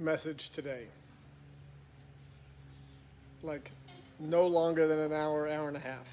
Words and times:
message 0.00 0.50
today. 0.50 0.86
Like 3.42 3.70
no 4.18 4.46
longer 4.46 4.86
than 4.86 4.98
an 4.98 5.12
hour, 5.12 5.48
hour 5.48 5.68
and 5.68 5.76
a 5.76 5.80
half. 5.80 6.08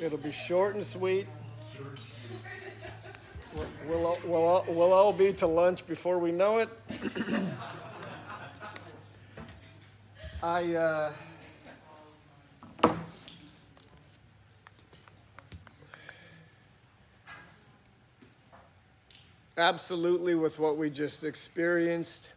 It'll 0.00 0.18
be 0.18 0.32
short 0.32 0.74
and 0.74 0.84
sweet. 0.84 1.26
We'll, 3.54 3.66
we'll, 3.86 4.18
we'll, 4.24 4.64
we'll 4.68 4.92
all 4.92 5.12
be 5.12 5.32
to 5.34 5.46
lunch 5.46 5.86
before 5.86 6.18
we 6.18 6.32
know 6.32 6.58
it. 6.58 6.68
I. 10.42 10.74
Uh, 10.74 11.12
absolutely, 19.60 20.34
with 20.34 20.58
what 20.58 20.76
we 20.76 20.90
just 20.90 21.22
experienced, 21.22 22.30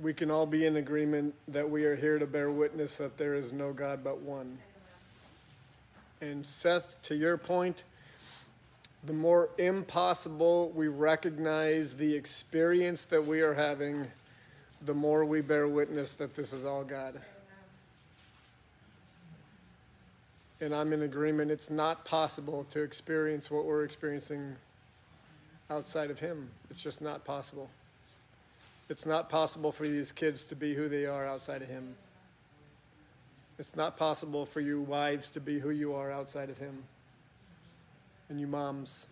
we 0.00 0.12
can 0.12 0.30
all 0.30 0.46
be 0.46 0.66
in 0.66 0.76
agreement 0.76 1.34
that 1.48 1.68
we 1.68 1.84
are 1.84 1.96
here 1.96 2.18
to 2.18 2.26
bear 2.26 2.50
witness 2.50 2.96
that 2.96 3.16
there 3.16 3.34
is 3.34 3.52
no 3.52 3.72
God 3.72 4.04
but 4.04 4.20
one. 4.20 4.58
And 6.20 6.44
Seth, 6.44 7.00
to 7.02 7.14
your 7.14 7.36
point, 7.36 7.84
the 9.04 9.12
more 9.12 9.48
impossible 9.58 10.72
we 10.74 10.88
recognize 10.88 11.96
the 11.96 12.14
experience 12.14 13.04
that 13.06 13.24
we 13.24 13.40
are 13.40 13.54
having, 13.54 14.08
the 14.84 14.94
more 14.94 15.24
we 15.24 15.40
bear 15.40 15.68
witness 15.68 16.16
that 16.16 16.34
this 16.34 16.52
is 16.52 16.64
all 16.64 16.82
God. 16.84 17.20
And 20.60 20.74
I'm 20.74 20.92
in 20.92 21.02
agreement, 21.02 21.50
it's 21.50 21.70
not 21.70 22.04
possible 22.04 22.66
to 22.70 22.82
experience 22.82 23.50
what 23.50 23.64
we're 23.64 23.84
experiencing 23.84 24.56
outside 25.70 26.10
of 26.10 26.18
Him. 26.18 26.50
It's 26.70 26.82
just 26.82 27.00
not 27.00 27.24
possible. 27.24 27.70
It's 28.88 29.06
not 29.06 29.28
possible 29.28 29.70
for 29.70 29.84
these 29.84 30.10
kids 30.10 30.42
to 30.44 30.56
be 30.56 30.74
who 30.74 30.88
they 30.88 31.06
are 31.06 31.26
outside 31.26 31.62
of 31.62 31.68
Him. 31.68 31.94
It's 33.58 33.76
not 33.76 33.96
possible 33.96 34.46
for 34.46 34.60
you 34.60 34.80
wives 34.80 35.30
to 35.30 35.40
be 35.40 35.58
who 35.58 35.70
you 35.70 35.94
are 35.94 36.10
outside 36.10 36.48
of 36.48 36.58
Him. 36.58 36.84
And 38.28 38.40
you 38.40 38.46
moms. 38.46 39.06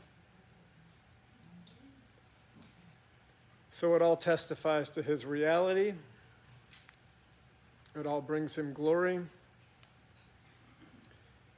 So 3.71 3.95
it 3.95 4.03
all 4.03 4.17
testifies 4.17 4.89
to 4.91 5.03
His 5.03 5.27
reality, 5.27 5.93
it 7.99 8.07
all 8.07 8.21
brings 8.21 8.57
Him 8.57 8.73
glory. 8.73 9.21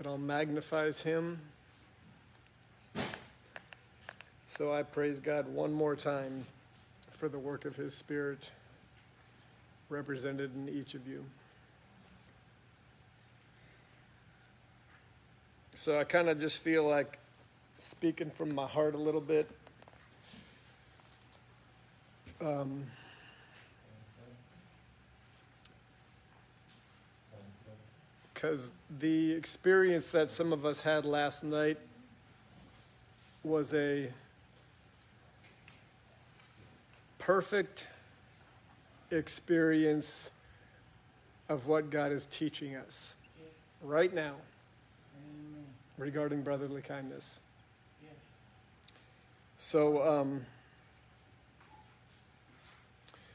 It 0.01 0.07
all 0.07 0.19
magnifies 0.19 1.03
him. 1.03 1.41
So 4.47 4.73
I 4.73 4.83
praise 4.83 5.19
God 5.19 5.49
one 5.49 5.73
more 5.73 5.97
time 5.97 6.47
for 7.11 7.29
the 7.29 7.39
work 7.39 7.65
of 7.65 7.75
his 7.75 7.95
Spirit 7.95 8.51
represented 9.89 10.55
in 10.55 10.69
each 10.69 10.95
of 10.95 11.09
you. 11.09 11.25
So 15.75 15.99
I 15.99 16.05
kind 16.05 16.29
of 16.29 16.41
just 16.41 16.59
feel 16.59 16.89
like 16.89 17.19
speaking 17.79 18.31
from 18.31 18.55
my 18.55 18.67
heart 18.67 18.95
a 18.95 18.99
little 18.99 19.21
bit. 19.21 19.49
Um, 22.41 22.85
because 28.41 28.71
the 29.01 29.33
experience 29.33 30.13
that 30.13 30.31
some 30.31 30.53
of 30.53 30.65
us 30.65 30.81
had 30.83 31.05
last 31.05 31.43
night 31.43 31.77
was 33.43 33.75
a 33.75 34.09
perfect 37.19 37.89
experience 39.11 40.31
of 41.49 41.67
what 41.67 41.91
God 41.91 42.13
is 42.13 42.27
teaching 42.27 42.77
us 42.77 43.17
right 43.83 44.15
now 44.15 44.35
regarding 45.97 46.43
brotherly 46.43 46.83
kindness. 46.83 47.41
So, 49.57 50.09
um, 50.09 50.47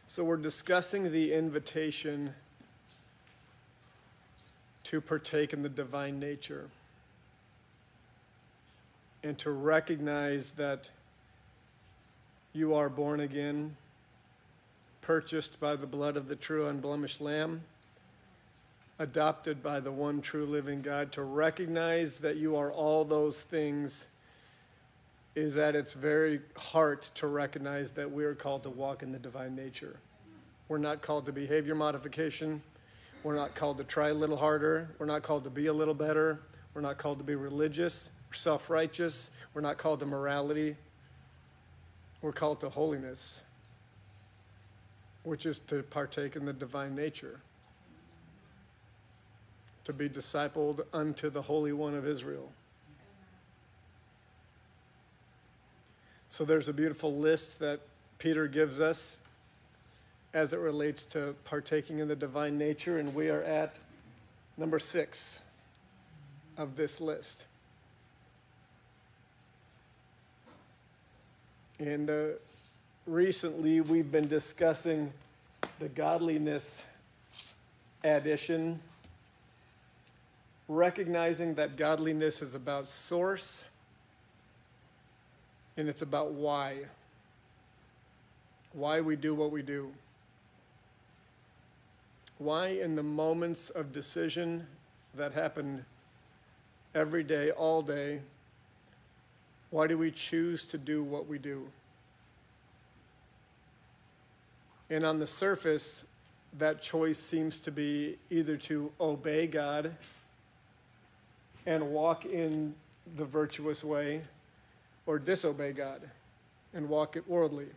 so 0.08 0.24
we're 0.24 0.38
discussing 0.38 1.12
the 1.12 1.34
invitation 1.34 2.34
to 4.94 5.02
partake 5.02 5.54
in 5.54 5.64
the 5.64 5.70
divine 5.70 6.20
nature 6.20 6.70
and 9.24 9.36
to 9.40 9.50
recognize 9.50 10.52
that 10.52 10.92
you 12.54 12.76
are 12.76 12.90
born 12.90 13.20
again, 13.20 13.76
purchased 15.02 15.60
by 15.60 15.76
the 15.76 15.88
blood 15.88 16.16
of 16.16 16.28
the 16.28 16.36
true 16.36 16.68
unblemished 16.68 17.20
Lamb, 17.20 17.64
adopted 19.00 19.64
by 19.64 19.80
the 19.80 19.92
one 19.92 20.22
true 20.22 20.46
living 20.46 20.84
God. 20.84 21.12
To 21.14 21.24
recognize 21.24 22.20
that 22.20 22.38
you 22.38 22.56
are 22.56 22.72
all 22.72 23.04
those 23.04 23.42
things 23.42 24.06
is 25.34 25.58
at 25.58 25.76
its 25.76 25.94
very 25.94 26.40
heart 26.56 27.10
to 27.16 27.26
recognize 27.26 27.94
that 27.94 28.12
we 28.12 28.26
are 28.26 28.36
called 28.36 28.62
to 28.62 28.70
walk 28.70 29.02
in 29.02 29.12
the 29.12 29.18
divine 29.18 29.56
nature. 29.56 29.96
We're 30.68 30.78
not 30.78 31.02
called 31.02 31.26
to 31.26 31.32
behavior 31.32 31.74
modification. 31.74 32.62
We're 33.24 33.36
not 33.36 33.56
called 33.56 33.78
to 33.78 33.86
try 33.86 34.10
a 34.10 34.14
little 34.14 34.38
harder. 34.38 34.90
We're 35.00 35.06
not 35.06 35.24
called 35.24 35.46
to 35.46 35.50
be 35.50 35.68
a 35.68 35.74
little 35.74 35.94
better. 35.94 36.40
We're 36.74 36.82
not 36.82 36.98
called 36.98 37.20
to 37.20 37.24
be 37.24 37.36
religious 37.36 38.12
self 38.36 38.70
righteous. 38.70 39.32
We're 39.54 39.62
not 39.62 39.78
called 39.78 40.00
to 40.02 40.06
morality. 40.06 40.76
We're 42.22 42.32
called 42.32 42.60
to 42.62 42.70
holiness, 42.70 43.44
which 45.24 45.46
is 45.46 45.60
to 45.62 45.84
partake 45.84 46.36
in 46.36 46.46
the 46.46 46.54
divine 46.54 46.96
nature, 46.96 47.42
to 49.84 49.94
be 49.94 50.10
discipled 50.10 50.82
unto 50.94 51.30
the 51.30 51.42
Holy 51.42 51.74
One 51.74 51.96
of 51.96 52.08
Israel. 52.08 52.52
So 56.30 56.46
there's 56.46 56.70
a 56.70 56.74
beautiful 56.74 57.16
list 57.16 57.60
that 57.60 57.82
Peter 58.18 58.48
gives 58.48 58.80
us 58.82 59.20
as 60.34 60.54
it 60.54 60.60
relates 60.60 61.06
to 61.06 61.36
partaking 61.46 62.00
in 62.00 62.08
the 62.08 62.16
divine 62.16 62.58
nature, 62.58 62.98
and 62.98 63.14
we 63.14 63.30
are 63.30 63.44
at 63.44 63.76
number 64.58 64.80
six 64.80 65.42
of 66.58 66.76
this 66.76 67.00
list. 67.00 67.46
And 71.80 72.10
recently 73.06 73.82
we've 73.82 74.12
been 74.12 74.28
discussing 74.28 75.12
the 75.80 75.90
godliness 75.90 76.86
addition, 78.04 78.80
recognizing 80.68 81.56
that 81.56 81.76
godliness 81.76 82.42
is 82.42 82.56
about 82.56 82.88
source 82.88 83.66
and 85.76 85.90
it's 85.90 86.02
about 86.02 86.32
why. 86.32 86.78
Why 88.74 89.02
we 89.02 89.16
do 89.16 89.36
what 89.36 89.52
we 89.52 89.62
do. 89.62 89.92
Why, 92.44 92.68
in 92.68 92.96
the 92.96 93.04
moments 93.04 93.70
of 93.70 93.94
decision 93.94 94.68
that 95.16 95.32
happen 95.32 95.86
every 96.94 97.24
day, 97.24 97.52
all 97.52 97.82
day, 97.82 98.20
why 99.70 99.88
do 99.88 99.98
we 99.98 100.12
choose 100.12 100.66
to 100.66 100.78
do 100.78 101.06
what 101.06 101.26
we 101.26 101.38
do? 101.38 101.66
And 104.90 105.06
on 105.06 105.20
the 105.20 105.26
surface, 105.26 106.04
that 106.58 106.82
choice 106.82 107.18
seems 107.18 107.60
to 107.60 107.72
be 107.72 108.18
either 108.30 108.58
to 108.58 108.92
obey 109.00 109.48
God 109.48 109.96
and 111.66 111.92
walk 111.92 112.26
in 112.26 112.76
the 113.16 113.24
virtuous 113.24 113.86
way 113.86 114.22
or 115.06 115.18
disobey 115.18 115.72
God 115.72 116.02
and 116.74 116.90
walk 116.90 117.16
it 117.16 117.26
worldly. 117.26 117.68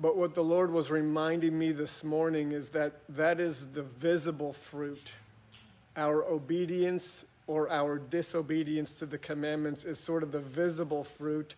But 0.00 0.16
what 0.16 0.34
the 0.34 0.42
Lord 0.42 0.72
was 0.72 0.90
reminding 0.90 1.58
me 1.58 1.72
this 1.72 2.02
morning 2.02 2.52
is 2.52 2.70
that 2.70 2.94
that 3.10 3.38
is 3.38 3.66
the 3.68 3.82
visible 3.82 4.54
fruit. 4.54 5.12
Our 5.94 6.24
obedience 6.24 7.26
or 7.46 7.70
our 7.70 7.98
disobedience 7.98 8.92
to 8.92 9.06
the 9.06 9.18
commandments 9.18 9.84
is 9.84 9.98
sort 9.98 10.22
of 10.22 10.32
the 10.32 10.40
visible 10.40 11.04
fruit, 11.04 11.54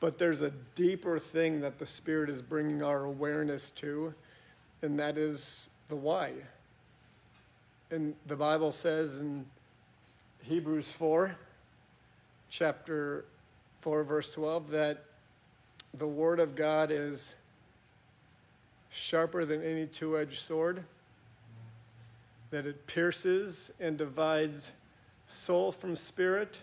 but 0.00 0.18
there's 0.18 0.42
a 0.42 0.50
deeper 0.74 1.18
thing 1.18 1.60
that 1.62 1.78
the 1.78 1.86
Spirit 1.86 2.28
is 2.28 2.42
bringing 2.42 2.82
our 2.82 3.04
awareness 3.04 3.70
to, 3.70 4.12
and 4.82 4.98
that 4.98 5.16
is 5.16 5.70
the 5.88 5.96
why. 5.96 6.32
And 7.90 8.14
the 8.26 8.36
Bible 8.36 8.70
says 8.70 9.20
in 9.20 9.46
Hebrews 10.42 10.92
4, 10.92 11.36
chapter 12.50 13.24
4, 13.80 14.02
verse 14.02 14.30
12, 14.32 14.68
that 14.72 15.04
the 15.94 16.06
Word 16.06 16.38
of 16.38 16.54
God 16.54 16.90
is 16.90 17.36
sharper 18.90 19.44
than 19.44 19.62
any 19.62 19.86
two 19.86 20.18
edged 20.18 20.38
sword, 20.38 20.84
that 22.50 22.66
it 22.66 22.86
pierces 22.86 23.72
and 23.78 23.96
divides 23.98 24.72
soul 25.26 25.70
from 25.70 25.94
spirit, 25.94 26.62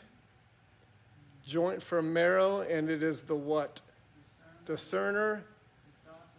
joint 1.45 1.81
from 1.81 2.11
marrow, 2.11 2.61
and 2.61 2.89
it 2.89 3.03
is 3.03 3.23
the 3.23 3.35
what? 3.35 3.81
Discerner 4.65 5.43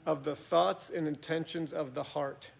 of 0.05 0.25
the 0.25 0.35
thoughts 0.35 0.91
and 0.91 1.06
intentions 1.06 1.73
of 1.73 1.94
the 1.94 2.03
heart. 2.03 2.50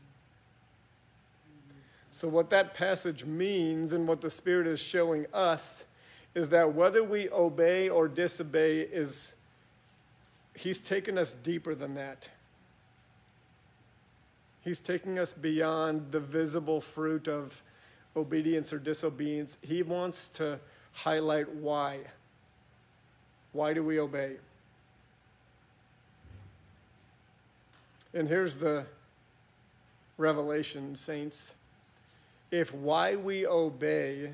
So, 2.17 2.29
what 2.29 2.49
that 2.51 2.73
passage 2.73 3.25
means 3.25 3.93
and 3.93 4.09
what 4.09 4.23
the 4.23 4.31
Spirit 4.31 4.67
is 4.67 4.81
showing 4.81 5.27
us 5.35 5.85
is 6.35 6.49
that 6.49 6.75
whether 6.75 7.05
we 7.05 7.29
obey 7.31 7.89
or 7.91 8.09
disobey 8.09 8.81
is 8.81 9.35
He's 10.55 10.79
taken 10.79 11.19
us 11.19 11.35
deeper 11.35 11.75
than 11.75 11.95
that. 11.97 12.31
He's 14.67 14.81
taking 14.81 15.17
us 15.17 15.33
beyond 15.33 16.11
the 16.11 16.19
visible 16.19 16.81
fruit 16.81 17.29
of 17.29 17.63
obedience 18.17 18.73
or 18.73 18.81
disobedience. 18.81 19.59
He 19.63 19.85
wants 19.85 20.27
to 20.31 20.59
highlight 20.91 21.49
why. 21.55 22.01
Why 23.53 23.75
do 23.75 23.85
we 23.85 24.01
obey? 24.01 24.39
And 28.13 28.27
here's 28.27 28.57
the 28.57 28.87
revelation, 30.19 30.97
saints. 30.97 31.55
If 32.51 32.75
why 32.75 33.15
we 33.15 33.47
obey 33.47 34.33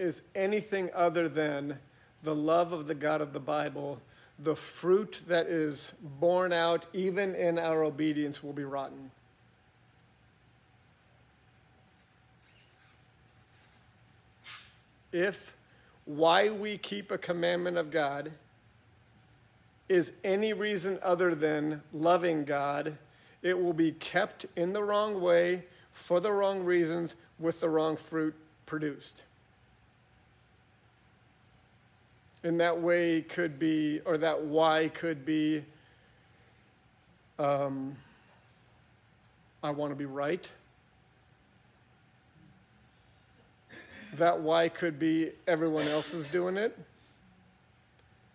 is 0.00 0.22
anything 0.34 0.90
other 0.92 1.28
than 1.28 1.78
the 2.24 2.34
love 2.34 2.72
of 2.72 2.88
the 2.88 2.96
God 2.96 3.20
of 3.20 3.32
the 3.32 3.38
Bible, 3.38 4.00
the 4.40 4.56
fruit 4.56 5.22
that 5.28 5.46
is 5.46 5.92
borne 6.02 6.52
out 6.52 6.86
even 6.92 7.36
in 7.36 7.60
our 7.60 7.84
obedience 7.84 8.42
will 8.42 8.52
be 8.52 8.64
rotten. 8.64 9.12
If 15.18 15.56
why 16.04 16.48
we 16.48 16.78
keep 16.78 17.10
a 17.10 17.18
commandment 17.18 17.76
of 17.76 17.90
God 17.90 18.30
is 19.88 20.12
any 20.22 20.52
reason 20.52 21.00
other 21.02 21.34
than 21.34 21.82
loving 21.92 22.44
God, 22.44 22.96
it 23.42 23.60
will 23.60 23.72
be 23.72 23.90
kept 23.90 24.46
in 24.54 24.72
the 24.72 24.82
wrong 24.84 25.20
way, 25.20 25.64
for 25.90 26.20
the 26.20 26.30
wrong 26.30 26.62
reasons, 26.62 27.16
with 27.40 27.60
the 27.60 27.68
wrong 27.68 27.96
fruit 27.96 28.32
produced. 28.64 29.24
And 32.44 32.60
that 32.60 32.80
way 32.80 33.22
could 33.22 33.58
be, 33.58 34.00
or 34.04 34.18
that 34.18 34.42
why 34.42 34.88
could 34.94 35.26
be, 35.26 35.64
um, 37.40 37.96
I 39.64 39.70
want 39.70 39.90
to 39.90 39.96
be 39.96 40.06
right. 40.06 40.48
That 44.14 44.40
why 44.40 44.68
could 44.68 44.98
be 44.98 45.32
everyone 45.46 45.86
else 45.88 46.14
is 46.14 46.26
doing 46.26 46.56
it. 46.56 46.78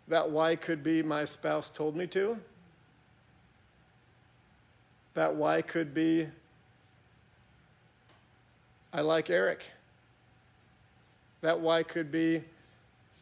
That 0.08 0.30
why 0.30 0.56
could 0.56 0.84
be 0.84 1.02
my 1.02 1.26
spouse 1.26 1.70
told 1.70 1.96
me 1.96 2.08
to. 2.08 2.38
That 5.14 5.36
why 5.36 5.62
could 5.62 5.94
be 5.94 6.28
I 8.94 9.02
like 9.02 9.32
Eric. 9.32 9.64
That 11.42 11.60
why 11.60 11.82
could 11.82 12.12
be 12.12 12.44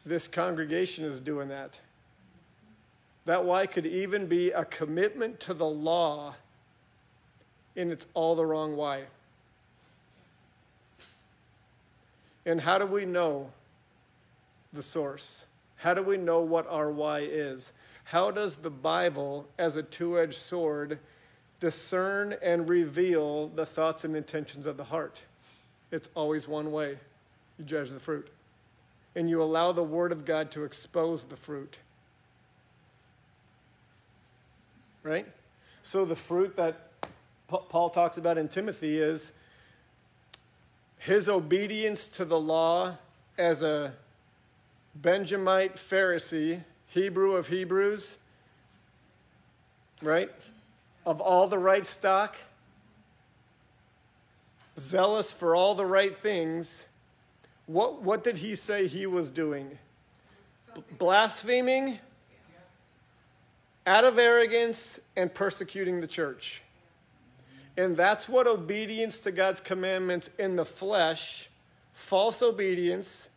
this 0.04 0.28
congregation 0.28 1.04
is 1.04 1.18
doing 1.18 1.48
that. 1.48 1.80
That 3.24 3.44
why 3.44 3.66
could 3.66 3.86
even 3.86 4.26
be 4.26 4.50
a 4.50 4.64
commitment 4.66 5.40
to 5.40 5.54
the 5.54 5.66
law, 5.66 6.34
and 7.76 7.90
it's 7.90 8.06
all 8.12 8.34
the 8.34 8.44
wrong 8.44 8.76
why. 8.76 9.04
And 12.44 12.60
how 12.60 12.78
do 12.78 12.86
we 12.86 13.04
know 13.04 13.50
the 14.72 14.82
source? 14.82 15.44
How 15.76 15.94
do 15.94 16.02
we 16.02 16.16
know 16.16 16.40
what 16.40 16.66
our 16.68 16.90
why 16.90 17.20
is? 17.20 17.72
How 18.04 18.30
does 18.30 18.56
the 18.56 18.70
Bible, 18.70 19.46
as 19.58 19.76
a 19.76 19.82
two 19.82 20.18
edged 20.18 20.34
sword, 20.34 20.98
discern 21.60 22.36
and 22.42 22.68
reveal 22.68 23.48
the 23.48 23.66
thoughts 23.66 24.04
and 24.04 24.16
intentions 24.16 24.66
of 24.66 24.76
the 24.76 24.84
heart? 24.84 25.22
It's 25.90 26.08
always 26.14 26.48
one 26.48 26.72
way 26.72 26.98
you 27.58 27.64
judge 27.64 27.90
the 27.90 28.00
fruit, 28.00 28.28
and 29.14 29.28
you 29.28 29.42
allow 29.42 29.72
the 29.72 29.84
Word 29.84 30.10
of 30.10 30.24
God 30.24 30.50
to 30.52 30.64
expose 30.64 31.24
the 31.24 31.36
fruit. 31.36 31.78
Right? 35.02 35.26
So, 35.82 36.04
the 36.04 36.16
fruit 36.16 36.56
that 36.56 36.88
Paul 37.48 37.90
talks 37.90 38.16
about 38.16 38.38
in 38.38 38.48
Timothy 38.48 38.98
is 38.98 39.32
his 41.04 41.28
obedience 41.28 42.06
to 42.06 42.24
the 42.24 42.38
law 42.38 42.96
as 43.36 43.64
a 43.64 43.92
Benjamite 44.94 45.74
Pharisee, 45.74 46.62
Hebrew 46.86 47.34
of 47.34 47.48
Hebrews, 47.48 48.18
right? 50.00 50.30
Of 51.04 51.20
all 51.20 51.48
the 51.48 51.58
right 51.58 51.84
stock, 51.84 52.36
zealous 54.78 55.32
for 55.32 55.56
all 55.56 55.74
the 55.74 55.86
right 55.86 56.16
things. 56.16 56.86
What, 57.66 58.02
what 58.02 58.22
did 58.22 58.36
he 58.36 58.54
say 58.54 58.86
he 58.86 59.06
was 59.06 59.28
doing? 59.28 59.76
B- 60.72 60.82
blaspheming, 60.98 61.98
out 63.88 64.04
of 64.04 64.20
arrogance, 64.20 65.00
and 65.16 65.34
persecuting 65.34 66.00
the 66.00 66.06
church. 66.06 66.62
And 67.76 67.96
that's 67.96 68.28
what 68.28 68.46
obedience 68.46 69.18
to 69.20 69.32
God's 69.32 69.60
commandments 69.60 70.30
in 70.38 70.56
the 70.56 70.64
flesh, 70.64 71.48
false 71.92 72.42
obedience, 72.42 73.30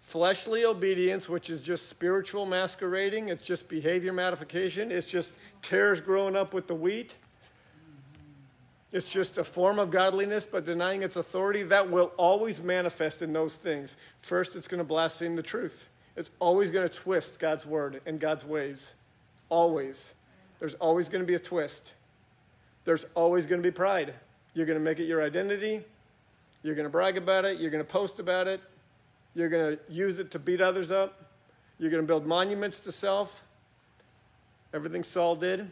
fleshly 0.00 0.64
obedience, 0.64 1.28
which 1.28 1.50
is 1.50 1.60
just 1.60 1.88
spiritual 1.88 2.46
masquerading, 2.46 3.28
it's 3.28 3.44
just 3.44 3.68
behavior 3.68 4.12
modification, 4.12 4.90
it's 4.90 5.06
just 5.06 5.34
tares 5.62 6.00
growing 6.00 6.36
up 6.36 6.54
with 6.54 6.66
the 6.66 6.74
wheat. 6.74 7.14
It's 8.92 9.12
just 9.12 9.38
a 9.38 9.44
form 9.44 9.78
of 9.78 9.92
godliness, 9.92 10.46
but 10.46 10.64
denying 10.64 11.04
its 11.04 11.14
authority, 11.14 11.62
that 11.64 11.88
will 11.88 12.10
always 12.16 12.60
manifest 12.60 13.22
in 13.22 13.32
those 13.32 13.54
things. 13.54 13.96
First, 14.20 14.56
it's 14.56 14.66
going 14.66 14.78
to 14.78 14.84
blaspheme 14.84 15.36
the 15.36 15.44
truth. 15.44 15.88
It's 16.16 16.32
always 16.40 16.70
going 16.70 16.88
to 16.88 16.92
twist 16.92 17.38
God's 17.38 17.64
word 17.64 18.00
and 18.04 18.18
God's 18.18 18.44
ways. 18.44 18.94
Always. 19.48 20.14
There's 20.58 20.74
always 20.74 21.08
going 21.08 21.22
to 21.22 21.26
be 21.26 21.36
a 21.36 21.38
twist 21.38 21.94
there's 22.84 23.06
always 23.14 23.46
going 23.46 23.62
to 23.62 23.66
be 23.66 23.72
pride. 23.72 24.14
You're 24.54 24.66
going 24.66 24.78
to 24.78 24.84
make 24.84 24.98
it 24.98 25.04
your 25.04 25.22
identity. 25.22 25.82
You're 26.62 26.74
going 26.74 26.86
to 26.86 26.90
brag 26.90 27.16
about 27.16 27.44
it. 27.44 27.60
You're 27.60 27.70
going 27.70 27.84
to 27.84 27.90
post 27.90 28.18
about 28.18 28.48
it. 28.48 28.60
You're 29.34 29.48
going 29.48 29.76
to 29.76 29.92
use 29.92 30.18
it 30.18 30.30
to 30.32 30.38
beat 30.38 30.60
others 30.60 30.90
up. 30.90 31.24
You're 31.78 31.90
going 31.90 32.02
to 32.02 32.06
build 32.06 32.26
monuments 32.26 32.80
to 32.80 32.92
self. 32.92 33.44
Everything 34.74 35.02
Saul 35.02 35.36
did. 35.36 35.70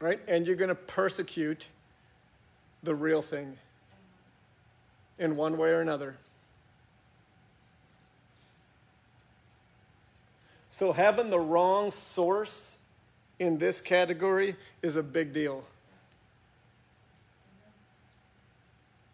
Right? 0.00 0.20
And 0.28 0.46
you're 0.46 0.56
going 0.56 0.68
to 0.68 0.74
persecute 0.74 1.68
the 2.82 2.94
real 2.94 3.22
thing 3.22 3.56
in 5.18 5.36
one 5.36 5.56
way 5.56 5.70
or 5.70 5.80
another. 5.80 6.16
So, 10.68 10.92
having 10.92 11.30
the 11.30 11.40
wrong 11.40 11.90
source 11.90 12.75
in 13.38 13.58
this 13.58 13.80
category 13.80 14.56
is 14.82 14.96
a 14.96 15.02
big 15.02 15.32
deal. 15.32 15.64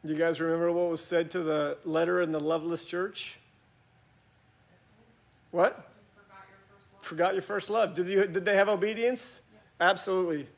You 0.05 0.17
guys 0.17 0.41
remember 0.41 0.73
what 0.73 0.91
was 0.91 1.00
said 1.00 1.31
to 1.33 1.41
the 1.41 1.79
letter 1.85 2.21
in 2.21 2.33
the 2.33 2.41
Loveless 2.41 2.85
church? 2.85 3.38
What? 5.52 5.88
Forgot 6.17 6.49
your 6.49 6.57
first 6.59 6.91
love. 6.91 7.05
Forgot 7.05 7.33
your 7.35 7.43
first 7.43 7.71
love. 7.71 7.95
Did, 7.95 8.07
you, 8.09 8.26
did 8.26 8.45
they 8.45 8.57
have 8.57 8.69
obedience? 8.69 9.43
Absolutely. 9.81 10.49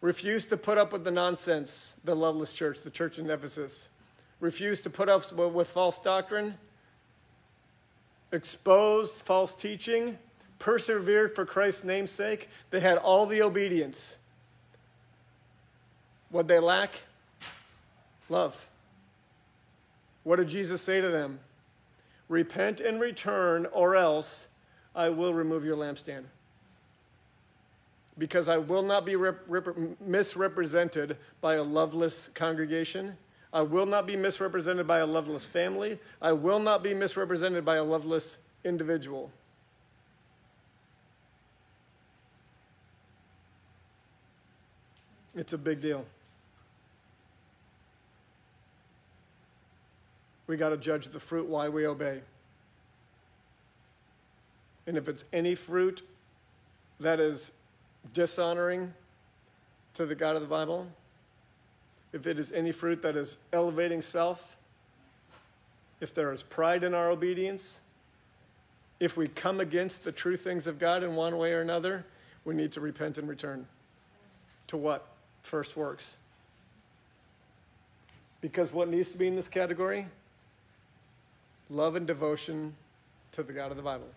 Refused 0.00 0.48
to 0.50 0.56
put 0.56 0.76
up 0.76 0.92
with 0.92 1.04
the 1.04 1.10
nonsense, 1.10 1.96
the 2.04 2.16
Loveless 2.16 2.52
church, 2.52 2.82
the 2.82 2.90
church 2.90 3.18
in 3.18 3.30
Ephesus. 3.30 3.88
Refused 4.40 4.82
to 4.82 4.90
put 4.90 5.08
up 5.08 5.32
with 5.32 5.68
false 5.68 5.98
doctrine. 5.98 6.58
Exposed 8.32 9.22
false 9.22 9.54
teaching 9.54 10.18
persevered 10.58 11.34
for 11.34 11.44
Christ's 11.44 11.84
name's 11.84 12.10
sake, 12.10 12.48
they 12.70 12.80
had 12.80 12.98
all 12.98 13.26
the 13.26 13.42
obedience. 13.42 14.16
What 16.30 16.48
they 16.48 16.58
lack? 16.58 17.02
Love. 18.28 18.68
What 20.24 20.36
did 20.36 20.48
Jesus 20.48 20.80
say 20.80 21.00
to 21.00 21.08
them? 21.08 21.38
Repent 22.28 22.80
and 22.80 23.00
return, 23.00 23.66
or 23.66 23.94
else 23.94 24.48
I 24.94 25.10
will 25.10 25.34
remove 25.34 25.64
your 25.64 25.76
lampstand. 25.76 26.24
Because 28.16 28.48
I 28.48 28.56
will 28.56 28.82
not 28.82 29.04
be 29.04 29.16
rep- 29.16 29.42
rep- 29.46 29.76
misrepresented 30.00 31.18
by 31.40 31.54
a 31.56 31.62
loveless 31.62 32.30
congregation. 32.34 33.16
I 33.52 33.62
will 33.62 33.86
not 33.86 34.06
be 34.06 34.16
misrepresented 34.16 34.86
by 34.86 35.00
a 35.00 35.06
loveless 35.06 35.44
family. 35.44 35.98
I 36.22 36.32
will 36.32 36.58
not 36.58 36.82
be 36.82 36.94
misrepresented 36.94 37.64
by 37.64 37.76
a 37.76 37.84
loveless 37.84 38.38
individual. 38.64 39.30
It's 45.36 45.52
a 45.52 45.58
big 45.58 45.80
deal. 45.80 46.04
We 50.46 50.56
got 50.56 50.68
to 50.70 50.76
judge 50.76 51.08
the 51.08 51.20
fruit 51.20 51.48
why 51.48 51.68
we 51.68 51.86
obey. 51.86 52.20
And 54.86 54.96
if 54.96 55.08
it's 55.08 55.24
any 55.32 55.54
fruit 55.54 56.02
that 57.00 57.18
is 57.18 57.52
dishonoring 58.12 58.92
to 59.94 60.06
the 60.06 60.14
God 60.14 60.36
of 60.36 60.42
the 60.42 60.48
Bible, 60.48 60.86
if 62.12 62.26
it 62.26 62.38
is 62.38 62.52
any 62.52 62.70
fruit 62.70 63.02
that 63.02 63.16
is 63.16 63.38
elevating 63.52 64.02
self, 64.02 64.56
if 66.00 66.14
there 66.14 66.32
is 66.32 66.42
pride 66.42 66.84
in 66.84 66.94
our 66.94 67.10
obedience, 67.10 67.80
if 69.00 69.16
we 69.16 69.26
come 69.28 69.60
against 69.60 70.04
the 70.04 70.12
true 70.12 70.36
things 70.36 70.66
of 70.66 70.78
God 70.78 71.02
in 71.02 71.16
one 71.16 71.38
way 71.38 71.52
or 71.52 71.62
another, 71.62 72.04
we 72.44 72.54
need 72.54 72.72
to 72.72 72.80
repent 72.80 73.16
and 73.16 73.28
return. 73.28 73.66
To 74.68 74.76
what? 74.76 75.13
First 75.44 75.76
works. 75.76 76.16
Because 78.40 78.72
what 78.72 78.88
needs 78.88 79.12
to 79.12 79.18
be 79.18 79.28
in 79.28 79.36
this 79.36 79.46
category? 79.46 80.06
Love 81.70 81.96
and 81.96 82.06
devotion 82.06 82.74
to 83.32 83.42
the 83.42 83.52
God 83.52 83.70
of 83.70 83.76
the 83.76 83.82
Bible. 83.82 84.08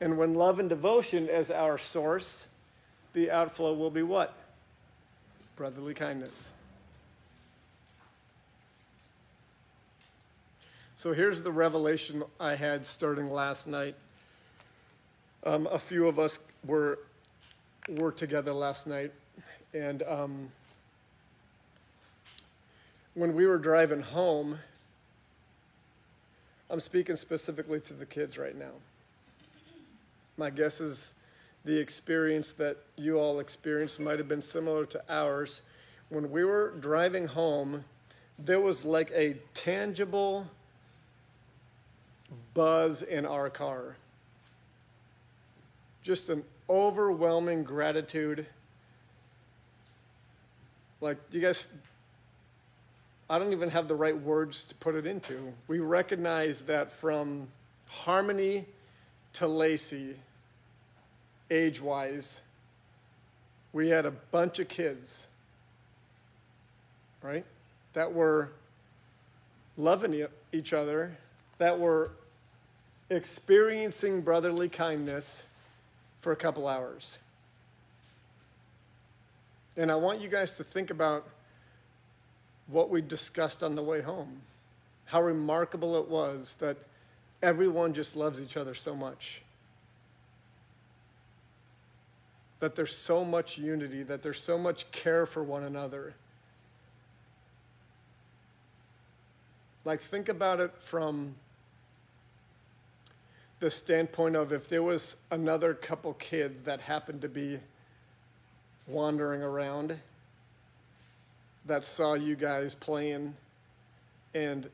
And 0.00 0.18
when 0.18 0.34
love 0.34 0.58
and 0.58 0.68
devotion 0.68 1.28
as 1.28 1.50
our 1.50 1.78
source, 1.78 2.48
the 3.12 3.30
outflow 3.30 3.72
will 3.72 3.90
be 3.90 4.02
what? 4.02 4.34
Brotherly 5.54 5.94
kindness. 5.94 6.52
So 10.96 11.12
here's 11.12 11.42
the 11.42 11.52
revelation 11.52 12.24
I 12.40 12.56
had 12.56 12.84
starting 12.84 13.30
last 13.30 13.68
night. 13.68 13.94
Um, 15.44 15.68
a 15.70 15.78
few 15.78 16.08
of 16.08 16.18
us 16.18 16.40
were 16.66 16.98
were 17.88 18.12
together 18.12 18.52
last 18.52 18.86
night, 18.86 19.12
and 19.74 20.02
um, 20.04 20.48
when 23.14 23.34
we 23.34 23.46
were 23.46 23.58
driving 23.58 24.00
home, 24.00 24.58
I'm 26.68 26.80
speaking 26.80 27.16
specifically 27.16 27.80
to 27.80 27.94
the 27.94 28.06
kids 28.06 28.38
right 28.38 28.56
now. 28.56 28.72
My 30.36 30.50
guess 30.50 30.80
is 30.80 31.14
the 31.64 31.78
experience 31.78 32.52
that 32.54 32.78
you 32.96 33.18
all 33.18 33.40
experienced 33.40 34.00
might 34.00 34.18
have 34.18 34.28
been 34.28 34.40
similar 34.40 34.86
to 34.86 35.02
ours. 35.08 35.62
When 36.08 36.30
we 36.30 36.44
were 36.44 36.74
driving 36.80 37.26
home, 37.26 37.84
there 38.38 38.60
was 38.60 38.84
like 38.84 39.10
a 39.14 39.36
tangible 39.52 40.46
buzz 42.54 43.02
in 43.02 43.26
our 43.26 43.50
car. 43.50 43.96
Just 46.02 46.28
an 46.28 46.42
overwhelming 46.68 47.64
gratitude. 47.64 48.46
Like, 51.00 51.18
you 51.30 51.40
guys, 51.40 51.66
I 53.28 53.38
don't 53.38 53.52
even 53.52 53.70
have 53.70 53.88
the 53.88 53.94
right 53.94 54.18
words 54.18 54.64
to 54.64 54.74
put 54.76 54.94
it 54.94 55.06
into. 55.06 55.52
We 55.68 55.78
recognize 55.78 56.64
that 56.64 56.90
from 56.90 57.48
Harmony 57.86 58.66
to 59.34 59.46
Lacey, 59.46 60.16
age 61.50 61.80
wise, 61.80 62.42
we 63.72 63.88
had 63.88 64.06
a 64.06 64.10
bunch 64.10 64.58
of 64.58 64.68
kids, 64.68 65.28
right, 67.22 67.44
that 67.92 68.12
were 68.12 68.50
loving 69.76 70.26
each 70.52 70.72
other, 70.72 71.16
that 71.58 71.78
were 71.78 72.10
experiencing 73.10 74.20
brotherly 74.20 74.68
kindness 74.68 75.44
for 76.20 76.32
a 76.32 76.36
couple 76.36 76.68
hours. 76.68 77.18
And 79.76 79.90
I 79.90 79.96
want 79.96 80.20
you 80.20 80.28
guys 80.28 80.52
to 80.52 80.64
think 80.64 80.90
about 80.90 81.26
what 82.66 82.90
we 82.90 83.00
discussed 83.00 83.62
on 83.62 83.74
the 83.74 83.82
way 83.82 84.00
home. 84.00 84.42
How 85.06 85.22
remarkable 85.22 85.96
it 85.98 86.08
was 86.08 86.56
that 86.60 86.76
everyone 87.42 87.94
just 87.94 88.16
loves 88.16 88.40
each 88.40 88.56
other 88.56 88.74
so 88.74 88.94
much. 88.94 89.42
That 92.60 92.74
there's 92.74 92.94
so 92.94 93.24
much 93.24 93.56
unity, 93.58 94.02
that 94.02 94.22
there's 94.22 94.42
so 94.42 94.58
much 94.58 94.90
care 94.92 95.24
for 95.24 95.42
one 95.42 95.64
another. 95.64 96.14
Like, 99.84 100.00
think 100.00 100.28
about 100.28 100.60
it 100.60 100.72
from 100.78 101.34
the 103.60 103.70
standpoint 103.70 104.36
of 104.36 104.52
if 104.52 104.68
there 104.68 104.82
was 104.82 105.16
another 105.30 105.74
couple 105.74 106.14
kids 106.14 106.62
that 106.62 106.80
happened 106.80 107.20
to 107.20 107.28
be 107.28 107.60
wandering 108.86 109.42
around 109.42 109.98
that 111.66 111.84
saw 111.84 112.14
you 112.14 112.34
guys 112.34 112.74
playing 112.74 113.34
and 114.34 114.68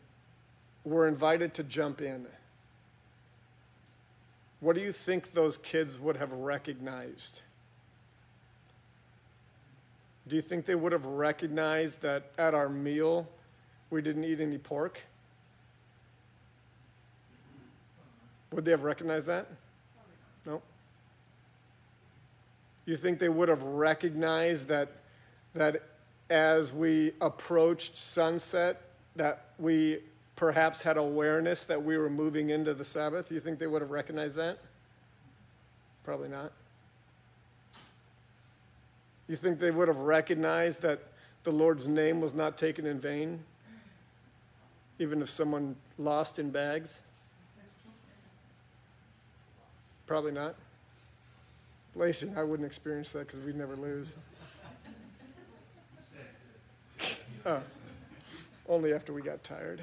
were 0.84 1.08
invited 1.08 1.52
to 1.54 1.64
jump 1.64 2.00
in, 2.00 2.26
what 4.60 4.76
do 4.76 4.80
you 4.80 4.92
think 4.92 5.32
those 5.32 5.58
kids 5.58 5.98
would 5.98 6.16
have 6.16 6.32
recognized? 6.32 7.42
Do 10.28 10.36
you 10.36 10.42
think 10.42 10.64
they 10.64 10.74
would 10.76 10.92
have 10.92 11.04
recognized 11.04 12.02
that 12.02 12.30
at 12.38 12.54
our 12.54 12.68
meal 12.68 13.28
we 13.90 14.00
didn't 14.00 14.24
eat 14.24 14.40
any 14.40 14.58
pork? 14.58 15.00
Would 18.52 18.64
they 18.64 18.70
have 18.70 18.84
recognized 18.84 19.26
that? 19.26 19.46
No. 20.46 20.62
You 22.84 22.96
think 22.96 23.18
they 23.18 23.28
would 23.28 23.48
have 23.48 23.62
recognized 23.62 24.68
that 24.68 24.92
that 25.54 25.82
as 26.28 26.72
we 26.72 27.12
approached 27.20 27.96
sunset 27.96 28.82
that 29.16 29.46
we 29.58 30.00
perhaps 30.36 30.82
had 30.82 30.96
awareness 30.96 31.64
that 31.66 31.82
we 31.82 31.96
were 31.96 32.10
moving 32.10 32.50
into 32.50 32.74
the 32.74 32.84
Sabbath? 32.84 33.32
You 33.32 33.40
think 33.40 33.58
they 33.58 33.66
would 33.66 33.82
have 33.82 33.90
recognized 33.90 34.36
that? 34.36 34.58
Probably 36.04 36.28
not. 36.28 36.52
You 39.28 39.36
think 39.36 39.58
they 39.58 39.70
would 39.70 39.88
have 39.88 39.96
recognized 39.96 40.82
that 40.82 41.00
the 41.42 41.50
Lord's 41.50 41.88
name 41.88 42.20
was 42.20 42.34
not 42.34 42.56
taken 42.56 42.86
in 42.86 43.00
vain, 43.00 43.42
even 44.98 45.22
if 45.22 45.30
someone 45.30 45.74
lost 45.98 46.38
in 46.38 46.50
bags? 46.50 47.02
Probably 50.06 50.32
not. 50.32 50.54
Lacey 51.96 52.28
and 52.28 52.38
I 52.38 52.44
wouldn't 52.44 52.66
experience 52.66 53.10
that 53.12 53.26
because 53.26 53.40
we'd 53.40 53.56
never 53.56 53.74
lose. 53.74 54.16
oh, 57.46 57.60
only 58.68 58.92
after 58.92 59.12
we 59.12 59.22
got 59.22 59.42
tired. 59.42 59.80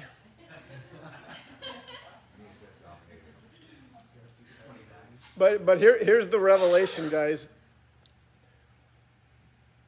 But, 5.36 5.66
but 5.66 5.78
here, 5.78 6.02
here's 6.02 6.28
the 6.28 6.38
revelation, 6.38 7.08
guys. 7.08 7.48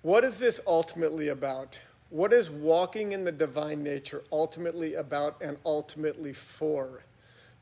What 0.02 0.24
is 0.24 0.38
this 0.38 0.60
ultimately 0.66 1.28
about? 1.28 1.78
What 2.10 2.32
is 2.32 2.50
walking 2.50 3.12
in 3.12 3.24
the 3.24 3.32
divine 3.32 3.82
nature 3.82 4.22
ultimately 4.32 4.94
about 4.94 5.36
and 5.40 5.56
ultimately 5.64 6.32
for? 6.32 7.02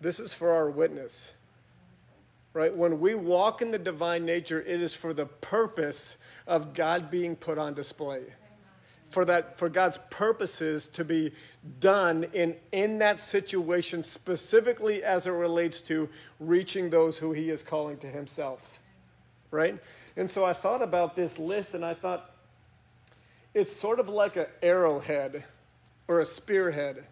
This 0.00 0.18
is 0.18 0.32
for 0.32 0.50
our 0.50 0.70
witness 0.70 1.34
right? 2.54 2.74
When 2.74 3.00
we 3.00 3.14
walk 3.14 3.60
in 3.60 3.72
the 3.72 3.78
divine 3.78 4.24
nature, 4.24 4.62
it 4.62 4.80
is 4.80 4.94
for 4.94 5.12
the 5.12 5.26
purpose 5.26 6.16
of 6.46 6.72
God 6.72 7.10
being 7.10 7.36
put 7.36 7.58
on 7.58 7.74
display. 7.74 8.22
For 9.10 9.24
that, 9.26 9.58
for 9.58 9.68
God's 9.68 9.98
purposes 10.10 10.88
to 10.88 11.04
be 11.04 11.32
done 11.78 12.24
in, 12.32 12.56
in 12.72 12.98
that 12.98 13.20
situation, 13.20 14.02
specifically 14.02 15.04
as 15.04 15.26
it 15.26 15.30
relates 15.32 15.82
to 15.82 16.08
reaching 16.40 16.90
those 16.90 17.18
who 17.18 17.32
He 17.32 17.50
is 17.50 17.62
calling 17.62 17.98
to 17.98 18.08
Himself. 18.08 18.80
Right? 19.50 19.78
And 20.16 20.28
so 20.28 20.44
I 20.44 20.52
thought 20.52 20.82
about 20.82 21.14
this 21.14 21.38
list 21.38 21.74
and 21.74 21.84
I 21.84 21.94
thought 21.94 22.34
it's 23.52 23.72
sort 23.72 24.00
of 24.00 24.08
like 24.08 24.34
an 24.36 24.46
arrowhead 24.62 25.44
or 26.08 26.20
a 26.20 26.24
spearhead 26.24 27.04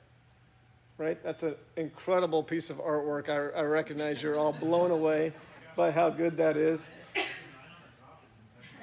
right? 1.02 1.20
That's 1.24 1.42
an 1.42 1.56
incredible 1.76 2.44
piece 2.44 2.70
of 2.70 2.76
artwork. 2.78 3.28
I, 3.28 3.58
I 3.58 3.62
recognize 3.62 4.22
you're 4.22 4.38
all 4.38 4.52
blown 4.52 4.92
away 4.92 5.32
by 5.74 5.90
how 5.90 6.10
good 6.10 6.36
that 6.36 6.56
is. 6.56 6.88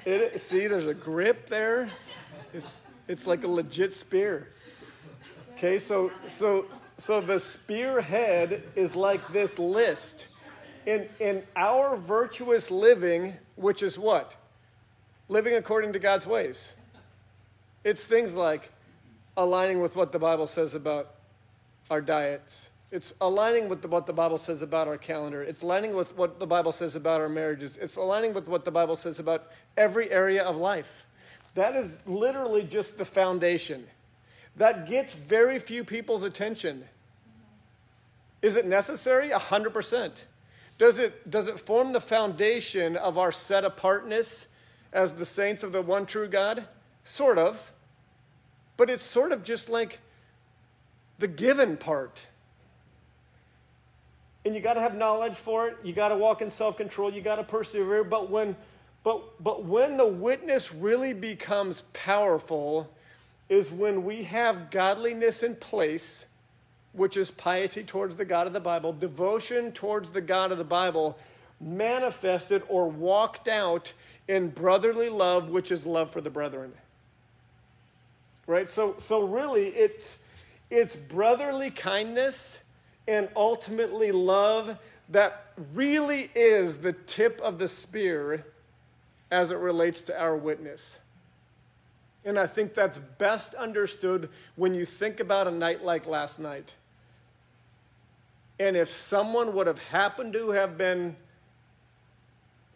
It, 0.04 0.38
see, 0.38 0.66
there's 0.66 0.86
a 0.86 0.92
grip 0.92 1.48
there. 1.48 1.88
It's, 2.52 2.76
it's 3.08 3.26
like 3.26 3.42
a 3.42 3.48
legit 3.48 3.94
spear. 3.94 4.48
Okay, 5.54 5.78
so, 5.78 6.10
so, 6.26 6.66
so 6.98 7.22
the 7.22 7.40
spearhead 7.40 8.64
is 8.76 8.94
like 8.94 9.26
this 9.32 9.58
list. 9.58 10.26
In, 10.84 11.08
in 11.20 11.42
our 11.56 11.96
virtuous 11.96 12.70
living, 12.70 13.34
which 13.56 13.82
is 13.82 13.98
what? 13.98 14.34
Living 15.28 15.54
according 15.54 15.94
to 15.94 15.98
God's 15.98 16.26
ways. 16.26 16.74
It's 17.82 18.06
things 18.06 18.34
like 18.34 18.70
aligning 19.38 19.80
with 19.80 19.96
what 19.96 20.12
the 20.12 20.18
Bible 20.18 20.46
says 20.46 20.74
about 20.74 21.14
our 21.90 22.00
diets. 22.00 22.70
It's 22.92 23.14
aligning 23.20 23.68
with 23.68 23.84
what 23.84 24.06
the 24.06 24.12
Bible 24.12 24.38
says 24.38 24.62
about 24.62 24.88
our 24.88 24.98
calendar. 24.98 25.42
It's 25.42 25.62
aligning 25.62 25.94
with 25.94 26.16
what 26.16 26.40
the 26.40 26.46
Bible 26.46 26.72
says 26.72 26.96
about 26.96 27.20
our 27.20 27.28
marriages. 27.28 27.76
It's 27.76 27.96
aligning 27.96 28.34
with 28.34 28.48
what 28.48 28.64
the 28.64 28.70
Bible 28.70 28.96
says 28.96 29.18
about 29.18 29.50
every 29.76 30.10
area 30.10 30.42
of 30.42 30.56
life. 30.56 31.06
That 31.54 31.76
is 31.76 31.98
literally 32.06 32.64
just 32.64 32.98
the 32.98 33.04
foundation. 33.04 33.86
That 34.56 34.88
gets 34.88 35.14
very 35.14 35.58
few 35.58 35.84
people's 35.84 36.24
attention. 36.24 36.84
Is 38.42 38.56
it 38.56 38.66
necessary? 38.66 39.30
100%. 39.30 40.24
Does 40.78 40.98
it, 40.98 41.30
does 41.30 41.46
it 41.46 41.60
form 41.60 41.92
the 41.92 42.00
foundation 42.00 42.96
of 42.96 43.18
our 43.18 43.30
set 43.30 43.64
apartness 43.64 44.48
as 44.92 45.14
the 45.14 45.26
saints 45.26 45.62
of 45.62 45.72
the 45.72 45.82
one 45.82 46.06
true 46.06 46.26
God? 46.26 46.64
Sort 47.04 47.38
of. 47.38 47.72
But 48.76 48.90
it's 48.90 49.04
sort 49.04 49.30
of 49.30 49.44
just 49.44 49.68
like 49.68 50.00
the 51.20 51.28
given 51.28 51.76
part. 51.76 52.26
And 54.44 54.54
you 54.54 54.60
got 54.60 54.74
to 54.74 54.80
have 54.80 54.96
knowledge 54.96 55.36
for 55.36 55.68
it. 55.68 55.76
You 55.84 55.92
got 55.92 56.08
to 56.08 56.16
walk 56.16 56.42
in 56.42 56.50
self-control. 56.50 57.12
You 57.12 57.20
got 57.20 57.36
to 57.36 57.44
persevere. 57.44 58.02
But 58.02 58.30
when, 58.30 58.56
but, 59.02 59.42
but 59.42 59.64
when 59.64 59.96
the 59.96 60.06
witness 60.06 60.74
really 60.74 61.12
becomes 61.12 61.82
powerful 61.92 62.90
is 63.48 63.70
when 63.70 64.04
we 64.04 64.24
have 64.24 64.70
godliness 64.70 65.42
in 65.42 65.56
place 65.56 66.26
which 66.92 67.16
is 67.16 67.30
piety 67.30 67.84
towards 67.84 68.16
the 68.16 68.24
God 68.24 68.46
of 68.46 68.52
the 68.52 68.60
Bible, 68.60 68.92
devotion 68.92 69.72
towards 69.72 70.10
the 70.10 70.20
God 70.20 70.50
of 70.50 70.58
the 70.58 70.64
Bible, 70.64 71.18
manifested 71.60 72.62
or 72.68 72.88
walked 72.88 73.46
out 73.46 73.92
in 74.26 74.48
brotherly 74.48 75.08
love, 75.08 75.50
which 75.50 75.70
is 75.70 75.86
love 75.86 76.12
for 76.12 76.20
the 76.20 76.30
brethren. 76.30 76.72
Right? 78.46 78.68
So, 78.68 78.96
so 78.98 79.22
really, 79.22 79.68
it's, 79.68 80.16
it's 80.70 80.96
brotherly 80.96 81.70
kindness 81.70 82.60
and 83.08 83.28
ultimately 83.34 84.12
love 84.12 84.78
that 85.08 85.52
really 85.74 86.30
is 86.34 86.78
the 86.78 86.92
tip 86.92 87.40
of 87.40 87.58
the 87.58 87.68
spear 87.68 88.46
as 89.30 89.50
it 89.50 89.58
relates 89.58 90.02
to 90.02 90.18
our 90.18 90.36
witness. 90.36 91.00
And 92.24 92.38
I 92.38 92.46
think 92.46 92.74
that's 92.74 92.98
best 92.98 93.54
understood 93.54 94.28
when 94.56 94.74
you 94.74 94.84
think 94.84 95.20
about 95.20 95.48
a 95.48 95.50
night 95.50 95.84
like 95.84 96.06
last 96.06 96.38
night. 96.38 96.74
And 98.58 98.76
if 98.76 98.90
someone 98.90 99.54
would 99.54 99.66
have 99.66 99.82
happened 99.84 100.34
to 100.34 100.50
have 100.50 100.76
been 100.76 101.16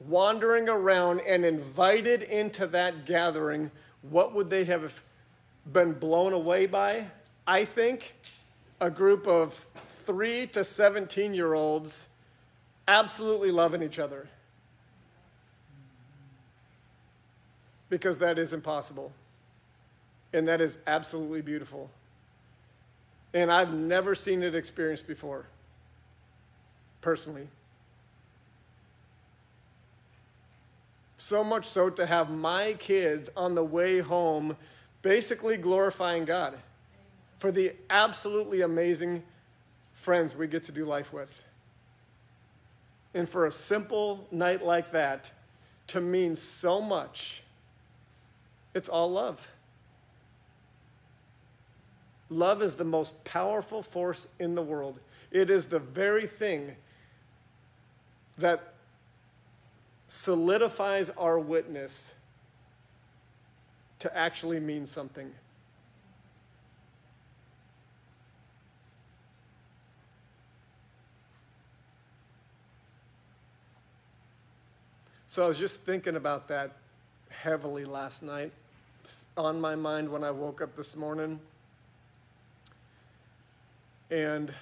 wandering 0.00 0.68
around 0.68 1.20
and 1.20 1.44
invited 1.44 2.22
into 2.22 2.66
that 2.68 3.04
gathering, 3.04 3.70
what 4.02 4.34
would 4.34 4.48
they 4.50 4.64
have 4.64 5.02
been 5.72 5.92
blown 5.92 6.32
away 6.32 6.66
by? 6.66 7.06
I 7.46 7.64
think 7.64 8.14
a 8.80 8.90
group 8.90 9.26
of 9.26 9.66
three 9.88 10.46
to 10.48 10.64
17 10.64 11.34
year 11.34 11.54
olds 11.54 12.08
absolutely 12.88 13.50
loving 13.50 13.82
each 13.82 13.98
other. 13.98 14.28
Because 17.88 18.18
that 18.18 18.38
is 18.38 18.52
impossible. 18.52 19.12
And 20.32 20.48
that 20.48 20.60
is 20.60 20.78
absolutely 20.86 21.42
beautiful. 21.42 21.90
And 23.32 23.52
I've 23.52 23.72
never 23.72 24.14
seen 24.14 24.42
it 24.42 24.54
experienced 24.54 25.06
before 25.06 25.46
personally. 27.00 27.48
So 31.18 31.44
much 31.44 31.66
so 31.66 31.90
to 31.90 32.06
have 32.06 32.30
my 32.30 32.74
kids 32.74 33.30
on 33.36 33.54
the 33.54 33.64
way 33.64 34.00
home 34.00 34.56
basically 35.02 35.56
glorifying 35.56 36.24
God 36.24 36.58
for 37.44 37.52
the 37.52 37.74
absolutely 37.90 38.62
amazing 38.62 39.22
friends 39.92 40.34
we 40.34 40.46
get 40.46 40.64
to 40.64 40.72
do 40.72 40.86
life 40.86 41.12
with. 41.12 41.44
And 43.12 43.28
for 43.28 43.44
a 43.44 43.52
simple 43.52 44.26
night 44.30 44.64
like 44.64 44.92
that 44.92 45.30
to 45.88 46.00
mean 46.00 46.36
so 46.36 46.80
much, 46.80 47.42
it's 48.72 48.88
all 48.88 49.12
love. 49.12 49.46
Love 52.30 52.62
is 52.62 52.76
the 52.76 52.84
most 52.84 53.22
powerful 53.24 53.82
force 53.82 54.26
in 54.38 54.54
the 54.54 54.62
world. 54.62 54.98
It 55.30 55.50
is 55.50 55.66
the 55.66 55.80
very 55.80 56.26
thing 56.26 56.74
that 58.38 58.72
solidifies 60.08 61.10
our 61.10 61.38
witness 61.38 62.14
to 63.99 64.16
actually 64.16 64.60
mean 64.60 64.86
something. 64.86 65.30
So 75.34 75.44
I 75.44 75.49
was 75.49 75.58
just 75.58 75.80
thinking 75.80 76.14
about 76.14 76.47
that 76.47 76.76
heavily 77.28 77.84
last 77.84 78.23
night, 78.23 78.52
on 79.36 79.60
my 79.60 79.75
mind 79.75 80.08
when 80.08 80.23
I 80.23 80.30
woke 80.30 80.62
up 80.62 80.76
this 80.76 80.94
morning. 80.94 81.40
And 84.12 84.54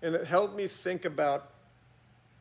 And 0.00 0.14
it 0.14 0.26
helped 0.26 0.56
me 0.56 0.66
think 0.66 1.04
about 1.04 1.50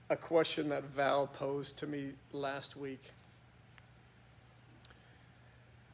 a 0.10 0.16
question 0.16 0.70
that 0.70 0.86
Val 0.86 1.28
posed 1.28 1.76
to 1.80 1.86
me 1.86 2.12
last 2.32 2.78
week. 2.78 3.04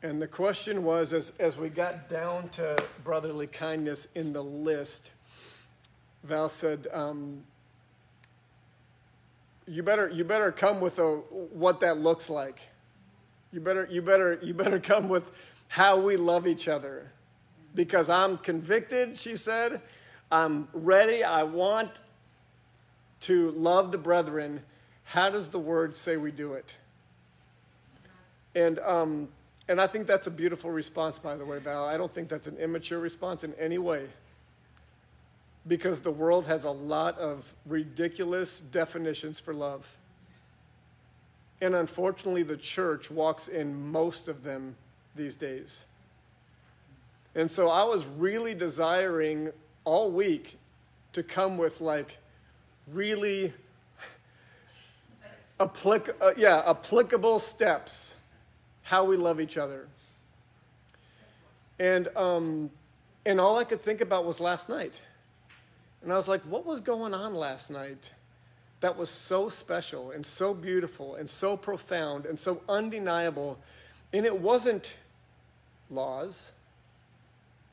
And 0.03 0.21
the 0.21 0.27
question 0.27 0.83
was 0.83 1.11
as, 1.11 1.33
as 1.39 1.57
we 1.57 1.69
got 1.69 2.07
down 2.07 2.49
to 2.49 2.77
brotherly 3.03 3.47
kindness 3.47 4.07
in 4.13 4.31
the 4.31 4.43
list, 4.43 5.09
Val 6.23 6.49
said, 6.49 6.85
um, 6.93 7.45
you 9.67 9.83
better, 9.83 10.09
you 10.09 10.23
better 10.23 10.51
come 10.51 10.79
with 10.79 10.99
a, 10.99 11.15
what 11.17 11.79
that 11.79 11.97
looks 11.97 12.29
like. 12.29 12.59
You 13.51 13.61
better, 13.61 13.87
you, 13.89 14.01
better, 14.01 14.39
you 14.41 14.53
better 14.53 14.79
come 14.79 15.09
with 15.09 15.31
how 15.67 15.99
we 15.99 16.17
love 16.17 16.47
each 16.47 16.67
other. 16.67 17.11
Because 17.73 18.09
I'm 18.09 18.37
convicted, 18.37 19.17
she 19.17 19.35
said, 19.35 19.81
I'm 20.31 20.67
ready. 20.73 21.23
I 21.23 21.43
want 21.43 22.01
to 23.21 23.51
love 23.51 23.91
the 23.91 23.97
brethren. 23.97 24.61
How 25.03 25.29
does 25.29 25.49
the 25.49 25.59
word 25.59 25.97
say 25.97 26.17
we 26.17 26.31
do 26.31 26.53
it? 26.53 26.75
And, 28.53 28.79
um, 28.79 29.27
and 29.67 29.81
I 29.81 29.87
think 29.87 30.07
that's 30.07 30.27
a 30.27 30.31
beautiful 30.31 30.71
response, 30.71 31.19
by 31.19 31.35
the 31.35 31.45
way, 31.45 31.59
Val. 31.59 31.85
I 31.85 31.97
don't 31.97 32.13
think 32.13 32.29
that's 32.29 32.47
an 32.47 32.57
immature 32.57 32.99
response 32.99 33.43
in 33.43 33.53
any 33.55 33.77
way. 33.77 34.07
Because 35.67 36.01
the 36.01 36.11
world 36.11 36.45
has 36.45 36.65
a 36.65 36.71
lot 36.71 37.17
of 37.17 37.53
ridiculous 37.65 38.59
definitions 38.59 39.39
for 39.39 39.53
love. 39.53 39.95
And 41.61 41.75
unfortunately, 41.75 42.43
the 42.43 42.57
church 42.57 43.09
walks 43.09 43.47
in 43.47 43.91
most 43.91 44.27
of 44.27 44.43
them 44.43 44.75
these 45.15 45.35
days. 45.35 45.85
And 47.33 47.49
so 47.49 47.69
I 47.69 47.83
was 47.83 48.05
really 48.05 48.53
desiring 48.53 49.51
all 49.83 50.11
week 50.11 50.57
to 51.13 51.23
come 51.23 51.57
with 51.57 51.81
like 51.81 52.17
really 52.91 53.53
applic- 55.59 56.13
uh, 56.21 56.33
yeah, 56.37 56.61
applicable 56.65 57.39
steps 57.39 58.15
how 58.83 59.03
we 59.03 59.17
love 59.17 59.41
each 59.41 59.57
other. 59.57 59.87
And, 61.79 62.07
um, 62.15 62.69
and 63.25 63.41
all 63.41 63.57
I 63.57 63.63
could 63.63 63.81
think 63.81 64.01
about 64.01 64.25
was 64.25 64.39
last 64.39 64.69
night. 64.69 65.01
And 66.05 66.13
I 66.13 66.17
was 66.17 66.27
like, 66.27 66.43
what 66.43 66.67
was 66.67 66.81
going 66.81 67.15
on 67.15 67.33
last 67.33 67.71
night 67.71 68.13
that 68.79 68.95
was 68.95 69.09
so 69.09 69.49
special 69.49 70.11
and 70.11 70.23
so 70.23 70.53
beautiful 70.53 71.15
and 71.15 71.27
so 71.27 71.57
profound 71.57 72.27
and 72.27 72.37
so 72.37 72.61
undeniable? 72.69 73.57
And 74.13 74.23
it 74.23 74.39
wasn't 74.39 74.95
laws, 75.89 76.51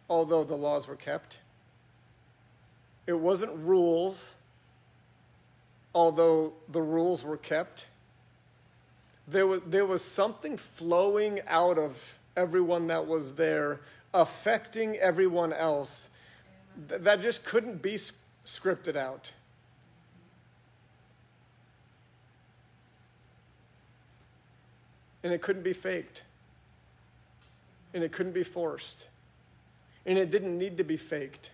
although 0.08 0.44
the 0.44 0.56
laws 0.56 0.88
were 0.88 0.96
kept. 0.96 1.36
It 3.06 3.12
wasn't 3.12 3.52
rules, 3.54 4.36
although 5.94 6.54
the 6.70 6.80
rules 6.80 7.22
were 7.22 7.36
kept. 7.36 7.84
There 9.28 9.46
was, 9.46 9.60
there 9.66 9.84
was 9.84 10.02
something 10.02 10.56
flowing 10.56 11.42
out 11.46 11.76
of 11.76 12.18
everyone 12.34 12.86
that 12.86 13.06
was 13.06 13.34
there, 13.34 13.80
affecting 14.14 14.96
everyone 14.96 15.52
else, 15.52 16.08
that 16.88 17.20
just 17.20 17.44
couldn't 17.44 17.82
be 17.82 17.98
scripted 18.44 18.96
out. 18.96 19.32
And 25.24 25.32
it 25.32 25.40
couldn't 25.40 25.62
be 25.62 25.72
faked. 25.72 26.22
And 27.94 28.02
it 28.02 28.12
couldn't 28.12 28.32
be 28.32 28.42
forced. 28.42 29.06
And 30.04 30.18
it 30.18 30.30
didn't 30.30 30.58
need 30.58 30.76
to 30.78 30.84
be 30.84 30.96
faked 30.96 31.50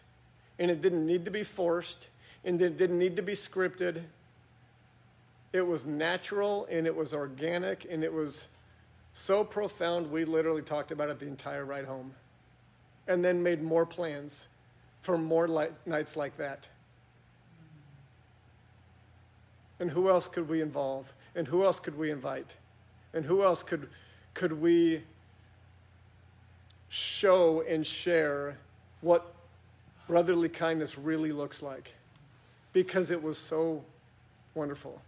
and 0.58 0.70
it 0.70 0.80
didn't 0.80 1.06
need 1.06 1.24
to 1.24 1.30
be 1.30 1.44
forced, 1.44 2.08
and 2.44 2.60
it 2.60 2.76
didn't 2.76 2.98
need 2.98 3.16
to 3.16 3.22
be 3.22 3.32
scripted. 3.32 4.02
It 5.52 5.66
was 5.66 5.86
natural 5.86 6.66
and 6.70 6.86
it 6.86 6.94
was 6.94 7.14
organic 7.14 7.86
and 7.90 8.04
it 8.04 8.12
was 8.12 8.48
so 9.14 9.42
profound 9.42 10.10
we 10.10 10.24
literally 10.24 10.62
talked 10.62 10.92
about 10.92 11.08
it 11.08 11.18
the 11.18 11.26
entire 11.26 11.64
ride 11.64 11.86
home 11.86 12.12
and 13.06 13.24
then 13.24 13.42
made 13.42 13.62
more 13.62 13.86
plans 13.86 14.48
for 15.00 15.16
more 15.16 15.48
light, 15.48 15.72
nights 15.86 16.16
like 16.16 16.36
that. 16.36 16.68
And 19.80 19.90
who 19.90 20.08
else 20.08 20.28
could 20.28 20.48
we 20.48 20.60
involve? 20.60 21.14
And 21.34 21.46
who 21.46 21.64
else 21.64 21.80
could 21.80 21.96
we 21.96 22.10
invite? 22.10 22.56
And 23.14 23.24
who 23.24 23.42
else 23.42 23.62
could, 23.62 23.88
could 24.34 24.52
we 24.52 25.02
show 26.88 27.62
and 27.62 27.86
share 27.86 28.58
what 29.00 29.34
brotherly 30.08 30.48
kindness 30.48 30.98
really 30.98 31.32
looks 31.32 31.62
like. 31.62 31.94
because 32.74 33.10
it 33.10 33.20
was 33.20 33.38
so 33.38 33.82
wonderful. 34.54 35.00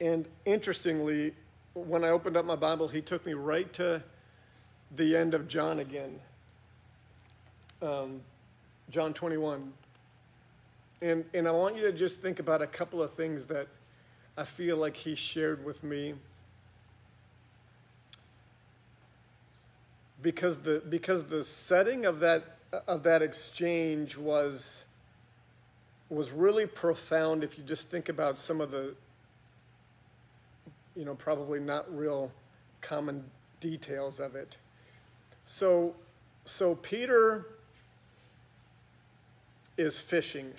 And 0.00 0.26
interestingly, 0.44 1.34
when 1.74 2.04
I 2.04 2.10
opened 2.10 2.36
up 2.36 2.44
my 2.44 2.56
Bible, 2.56 2.88
he 2.88 3.02
took 3.02 3.26
me 3.26 3.34
right 3.34 3.70
to 3.74 4.02
the 4.96 5.16
end 5.16 5.34
of 5.34 5.48
John 5.48 5.80
again. 5.80 6.20
Um, 7.82 8.20
John 8.90 9.12
21. 9.12 9.72
And, 11.04 11.22
and 11.34 11.46
I 11.46 11.50
want 11.50 11.76
you 11.76 11.82
to 11.82 11.92
just 11.92 12.22
think 12.22 12.40
about 12.40 12.62
a 12.62 12.66
couple 12.66 13.02
of 13.02 13.12
things 13.12 13.46
that 13.48 13.66
I 14.38 14.44
feel 14.44 14.78
like 14.78 14.96
he 14.96 15.14
shared 15.14 15.62
with 15.62 15.84
me. 15.84 16.14
Because 20.22 20.60
the, 20.60 20.82
because 20.88 21.24
the 21.24 21.44
setting 21.44 22.06
of 22.06 22.20
that, 22.20 22.56
of 22.88 23.02
that 23.02 23.20
exchange 23.20 24.16
was, 24.16 24.86
was 26.08 26.32
really 26.32 26.64
profound 26.64 27.44
if 27.44 27.58
you 27.58 27.64
just 27.64 27.90
think 27.90 28.08
about 28.08 28.38
some 28.38 28.62
of 28.62 28.70
the, 28.70 28.94
you 30.96 31.04
know, 31.04 31.14
probably 31.16 31.60
not 31.60 31.94
real 31.94 32.32
common 32.80 33.22
details 33.60 34.20
of 34.20 34.36
it. 34.36 34.56
So, 35.44 35.94
so 36.46 36.76
Peter 36.76 37.44
is 39.76 39.98
fishing. 39.98 40.50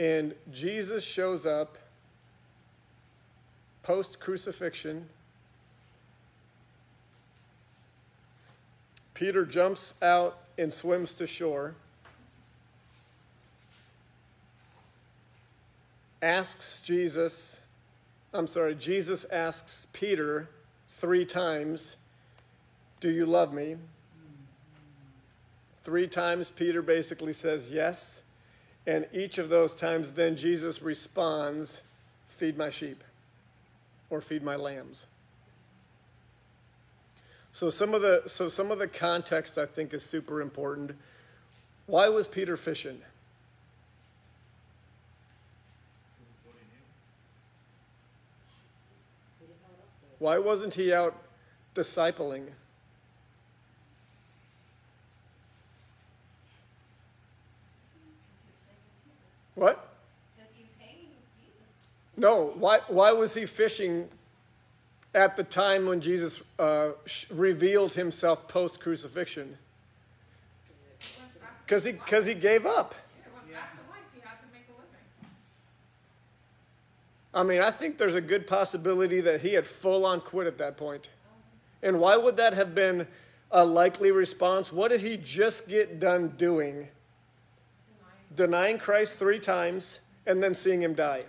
And 0.00 0.34
Jesus 0.50 1.04
shows 1.04 1.44
up 1.44 1.76
post 3.82 4.18
crucifixion. 4.18 5.04
Peter 9.12 9.44
jumps 9.44 9.92
out 10.00 10.38
and 10.56 10.72
swims 10.72 11.12
to 11.12 11.26
shore. 11.26 11.74
Asks 16.22 16.80
Jesus, 16.80 17.60
I'm 18.32 18.46
sorry, 18.46 18.76
Jesus 18.76 19.26
asks 19.26 19.86
Peter 19.92 20.48
three 20.88 21.26
times, 21.26 21.98
Do 23.00 23.10
you 23.10 23.26
love 23.26 23.52
me? 23.52 23.76
Three 25.84 26.08
times, 26.08 26.50
Peter 26.50 26.80
basically 26.80 27.34
says 27.34 27.70
yes. 27.70 28.22
And 28.90 29.06
each 29.12 29.38
of 29.38 29.50
those 29.50 29.72
times, 29.72 30.10
then 30.10 30.36
Jesus 30.36 30.82
responds, 30.82 31.82
Feed 32.26 32.58
my 32.58 32.70
sheep 32.70 33.04
or 34.08 34.20
feed 34.20 34.42
my 34.42 34.56
lambs. 34.56 35.06
So 37.52 37.70
some 37.70 37.94
of 37.94 38.02
the 38.02 38.24
so 38.26 38.48
some 38.48 38.72
of 38.72 38.80
the 38.80 38.88
context 38.88 39.58
I 39.58 39.66
think 39.66 39.94
is 39.94 40.02
super 40.02 40.40
important. 40.40 40.90
Why 41.86 42.08
was 42.08 42.26
Peter 42.26 42.56
fishing? 42.56 43.00
Why 50.18 50.38
wasn't 50.38 50.74
he 50.74 50.92
out 50.92 51.16
discipling? 51.76 52.46
What? 59.60 59.88
No. 62.16 62.54
Why, 62.54 62.78
why 62.88 63.12
was 63.12 63.34
he 63.34 63.44
fishing 63.44 64.08
at 65.14 65.36
the 65.36 65.44
time 65.44 65.84
when 65.84 66.00
Jesus 66.00 66.42
uh, 66.58 66.92
revealed 67.30 67.92
himself 67.92 68.48
post 68.48 68.80
crucifixion? 68.80 69.58
Because 71.62 71.84
he, 71.84 71.92
cause 71.92 72.24
he 72.24 72.32
gave 72.32 72.64
up. 72.64 72.94
I 77.34 77.42
mean, 77.42 77.60
I 77.60 77.70
think 77.70 77.98
there's 77.98 78.14
a 78.14 78.22
good 78.22 78.46
possibility 78.46 79.20
that 79.20 79.42
he 79.42 79.52
had 79.52 79.66
full 79.66 80.06
on 80.06 80.22
quit 80.22 80.46
at 80.46 80.56
that 80.56 80.78
point. 80.78 81.10
And 81.82 82.00
why 82.00 82.16
would 82.16 82.38
that 82.38 82.54
have 82.54 82.74
been 82.74 83.06
a 83.50 83.62
likely 83.66 84.10
response? 84.10 84.72
What 84.72 84.90
did 84.90 85.02
he 85.02 85.18
just 85.18 85.68
get 85.68 86.00
done 86.00 86.28
doing? 86.38 86.88
Denying 88.34 88.78
Christ 88.78 89.18
three 89.18 89.38
times 89.40 90.00
and 90.26 90.42
then 90.42 90.54
seeing 90.54 90.82
him 90.82 90.94
die. 90.94 91.24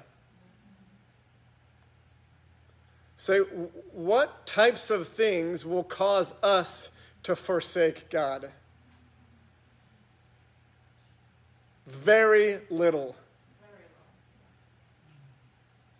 Say, 3.15 3.39
what 3.91 4.45
types 4.45 4.89
of 4.89 5.07
things 5.07 5.65
will 5.65 5.83
cause 5.83 6.33
us 6.41 6.89
to 7.23 7.35
forsake 7.35 8.09
God? 8.09 8.49
Very 11.85 12.59
little. 12.69 13.15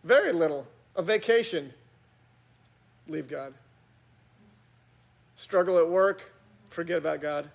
Very 0.04 0.32
little. 0.32 0.66
A 0.96 1.04
vacation, 1.04 1.74
leave 3.08 3.30
God. 3.30 3.54
Struggle 5.36 5.78
at 5.78 5.88
work, 5.88 6.32
forget 6.70 6.98
about 6.98 7.22
God. 7.22 7.50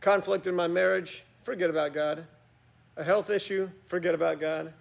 Conflict 0.00 0.46
in 0.46 0.54
my 0.54 0.66
marriage, 0.66 1.24
forget 1.42 1.70
about 1.70 1.94
God. 1.94 2.24
A 2.96 3.04
health 3.04 3.30
issue, 3.30 3.70
forget 3.86 4.14
about 4.14 4.40
God. 4.40 4.72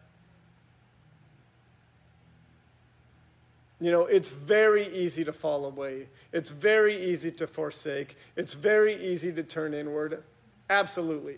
You 3.82 3.91
know, 3.91 4.06
it's 4.06 4.30
very 4.30 4.88
easy 4.88 5.24
to 5.24 5.32
fall 5.32 5.65
away. 5.65 6.08
It's 6.34 6.50
very 6.50 6.98
easy 6.98 7.32
to 7.32 7.48
forsake. 7.48 8.17
It's 8.36 8.54
very 8.54 8.95
easy 8.95 9.32
to 9.32 9.43
turn 9.43 9.74
inward. 9.74 10.22
Absolutely. 10.69 11.38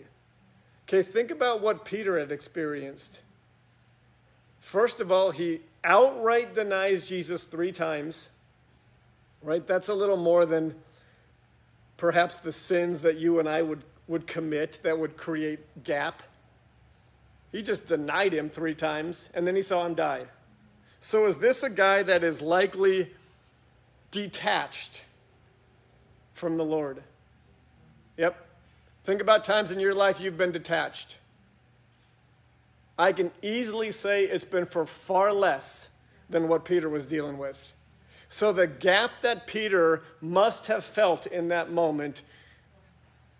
Okay, 0.88 1.02
think 1.02 1.30
about 1.30 1.60
what 1.60 1.84
Peter 1.84 2.18
had 2.18 2.32
experienced. 2.32 3.20
First 4.60 5.00
of 5.00 5.12
all, 5.12 5.30
he 5.30 5.60
outright 5.84 6.54
denies 6.54 7.06
Jesus 7.06 7.44
three 7.44 7.72
times, 7.72 8.28
right? 9.42 9.66
That's 9.66 9.88
a 9.88 9.94
little 9.94 10.16
more 10.16 10.44
than 10.44 10.74
perhaps 11.96 12.40
the 12.40 12.52
sins 12.52 13.02
that 13.02 13.16
you 13.18 13.38
and 13.38 13.48
I 13.48 13.62
would, 13.62 13.82
would 14.08 14.26
commit 14.26 14.80
that 14.82 14.98
would 14.98 15.16
create 15.16 15.60
gap. 15.84 16.22
He 17.52 17.62
just 17.62 17.86
denied 17.86 18.32
him 18.32 18.48
three 18.48 18.74
times, 18.74 19.30
and 19.34 19.46
then 19.46 19.54
he 19.54 19.62
saw 19.62 19.84
him 19.86 19.94
die. 19.94 20.26
So, 21.00 21.26
is 21.26 21.38
this 21.38 21.62
a 21.62 21.70
guy 21.70 22.02
that 22.04 22.22
is 22.22 22.40
likely 22.40 23.10
detached 24.10 25.02
from 26.34 26.56
the 26.56 26.64
Lord? 26.64 27.02
Yep. 28.16 28.36
Think 29.04 29.20
about 29.20 29.44
times 29.44 29.70
in 29.70 29.80
your 29.80 29.94
life 29.94 30.20
you've 30.20 30.38
been 30.38 30.52
detached. 30.52 31.18
I 32.98 33.12
can 33.12 33.32
easily 33.42 33.90
say 33.90 34.24
it's 34.24 34.44
been 34.44 34.66
for 34.66 34.86
far 34.86 35.32
less 35.32 35.88
than 36.30 36.48
what 36.48 36.64
Peter 36.64 36.88
was 36.88 37.06
dealing 37.06 37.36
with. 37.36 37.74
So 38.28 38.52
the 38.52 38.66
gap 38.66 39.22
that 39.22 39.46
Peter 39.46 40.02
must 40.20 40.66
have 40.66 40.84
felt 40.84 41.26
in 41.26 41.48
that 41.48 41.70
moment 41.70 42.22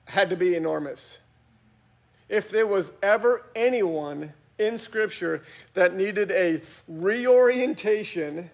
had 0.06 0.30
to 0.30 0.36
be 0.36 0.54
enormous. 0.54 1.18
If 2.28 2.50
there 2.50 2.66
was 2.66 2.92
ever 3.02 3.44
anyone 3.54 4.32
in 4.58 4.78
Scripture 4.78 5.42
that 5.74 5.94
needed 5.94 6.30
a 6.30 6.62
reorientation, 6.88 8.50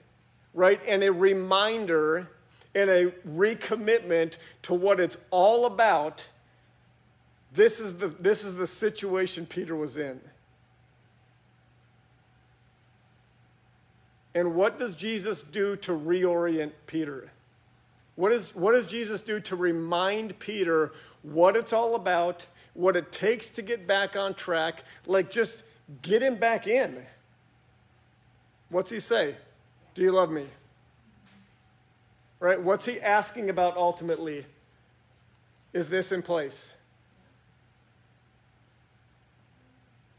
right, 0.54 0.80
and 0.86 1.02
a 1.02 1.12
reminder 1.12 2.28
and 2.74 2.90
a 2.90 3.10
recommitment 3.26 4.36
to 4.62 4.74
what 4.74 5.00
it's 5.00 5.16
all 5.30 5.66
about, 5.66 6.26
this 7.52 7.80
is 7.80 7.96
the, 7.96 8.08
this 8.08 8.44
is 8.44 8.56
the 8.56 8.66
situation 8.66 9.46
Peter 9.46 9.74
was 9.74 9.96
in. 9.96 10.20
And 14.34 14.54
what 14.54 14.78
does 14.78 14.94
Jesus 14.94 15.42
do 15.42 15.74
to 15.76 15.92
reorient 15.92 16.72
Peter? 16.86 17.30
What, 18.18 18.32
is, 18.32 18.52
what 18.56 18.72
does 18.72 18.86
Jesus 18.86 19.20
do 19.20 19.38
to 19.38 19.54
remind 19.54 20.36
Peter 20.40 20.90
what 21.22 21.54
it's 21.54 21.72
all 21.72 21.94
about, 21.94 22.44
what 22.74 22.96
it 22.96 23.12
takes 23.12 23.48
to 23.50 23.62
get 23.62 23.86
back 23.86 24.16
on 24.16 24.34
track? 24.34 24.82
Like, 25.06 25.30
just 25.30 25.62
get 26.02 26.20
him 26.20 26.34
back 26.34 26.66
in. 26.66 27.00
What's 28.70 28.90
he 28.90 28.98
say? 28.98 29.36
Do 29.94 30.02
you 30.02 30.10
love 30.10 30.32
me? 30.32 30.46
Right? 32.40 32.60
What's 32.60 32.84
he 32.84 33.00
asking 33.00 33.50
about 33.50 33.76
ultimately? 33.76 34.44
Is 35.72 35.88
this 35.88 36.10
in 36.10 36.20
place? 36.20 36.74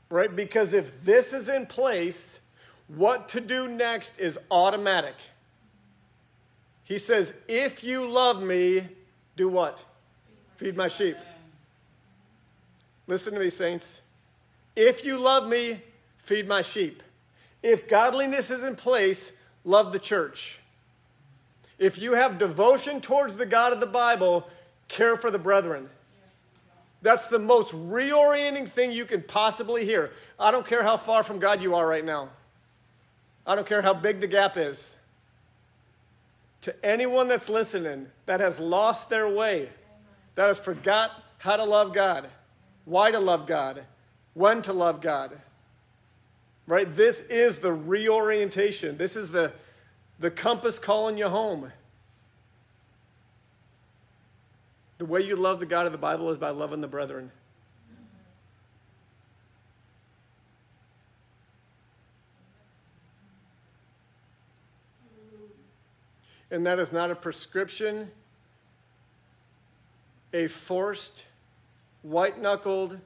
Right? 0.10 0.34
Because 0.34 0.74
if 0.74 1.04
this 1.04 1.34
is 1.34 1.50
in 1.50 1.66
place, 1.66 2.40
what 2.88 3.28
to 3.28 3.42
do 3.42 3.68
next 3.68 4.18
is 4.22 4.40
automatic. 4.50 5.16
He 6.90 6.98
says, 6.98 7.34
If 7.48 7.84
you 7.84 8.10
love 8.10 8.44
me, 8.44 8.86
do 9.38 9.48
what? 9.48 9.82
Feed 10.58 10.76
my 10.76 10.90
sheep. 10.90 11.16
Listen 13.08 13.34
to 13.36 13.40
me, 13.40 13.52
saints. 13.52 14.02
If 14.76 15.06
you 15.06 15.18
love 15.18 15.48
me, 15.48 15.82
feed 16.18 16.48
my 16.48 16.64
sheep. 16.64 17.02
If 17.62 17.88
godliness 17.88 18.50
is 18.50 18.64
in 18.64 18.76
place, 18.76 19.32
love 19.64 19.94
the 19.94 20.00
church. 20.00 20.60
If 21.78 22.00
you 22.00 22.14
have 22.14 22.40
devotion 22.40 23.02
towards 23.02 23.38
the 23.38 23.46
God 23.46 23.72
of 23.72 23.80
the 23.80 23.88
Bible, 23.88 24.48
care 24.88 25.16
for 25.16 25.30
the 25.32 25.40
brethren. 25.40 25.90
That's 27.02 27.28
the 27.28 27.40
most 27.40 27.74
reorienting 27.74 28.68
thing 28.68 28.92
you 28.92 29.06
can 29.06 29.22
possibly 29.22 29.86
hear. 29.86 30.12
I 30.40 30.52
don't 30.52 30.66
care 30.66 30.84
how 30.84 30.98
far 30.98 31.24
from 31.24 31.40
God 31.40 31.62
you 31.62 31.76
are 31.76 31.88
right 31.88 32.04
now. 32.04 32.30
I 33.46 33.56
don't 33.56 33.68
care 33.68 33.82
how 33.82 33.94
big 33.94 34.20
the 34.22 34.28
gap 34.28 34.58
is. 34.58 34.98
To 36.62 36.86
anyone 36.86 37.28
that's 37.28 37.50
listening 37.50 38.08
that 38.26 38.40
has 38.40 38.60
lost 38.60 39.10
their 39.10 39.30
way, 39.30 39.70
that 40.36 40.48
has 40.48 40.60
forgot 40.60 41.12
how 41.38 41.56
to 41.56 41.64
love 41.64 41.94
God, 41.94 42.30
why 42.86 43.12
to 43.12 43.20
love 43.20 43.48
God, 43.48 43.86
when 44.34 44.62
to 44.64 44.74
love 44.74 45.02
God. 45.02 45.38
Right? 46.68 46.94
This 46.96 47.22
is 47.22 47.60
the 47.60 47.74
reorientation. 47.74 48.98
This 48.98 49.16
is 49.16 49.32
the, 49.32 49.54
the 50.20 50.30
compass 50.30 50.78
calling 50.78 51.18
you 51.18 51.30
home. 51.30 51.72
The 55.00 55.06
way 55.06 55.22
you 55.22 55.36
love 55.36 55.60
the 55.60 55.66
God 55.66 55.86
of 55.86 55.94
the 55.94 55.98
Bible 55.98 56.30
is 56.30 56.38
by 56.38 56.50
loving 56.50 56.82
the 56.82 56.88
brethren. 56.88 57.32
And 66.52 66.66
that 66.66 66.80
is 66.80 66.92
not 66.92 67.12
a 67.12 67.16
prescription, 67.16 68.12
a 70.34 70.48
forced, 70.48 71.26
white 72.02 72.42
knuckled, 72.42 73.00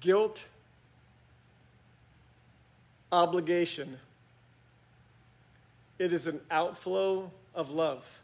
guilt 0.00 0.46
obligation. 3.10 3.98
It 5.98 6.12
is 6.12 6.26
an 6.26 6.40
outflow 6.50 7.30
of 7.54 7.70
love. 7.70 8.20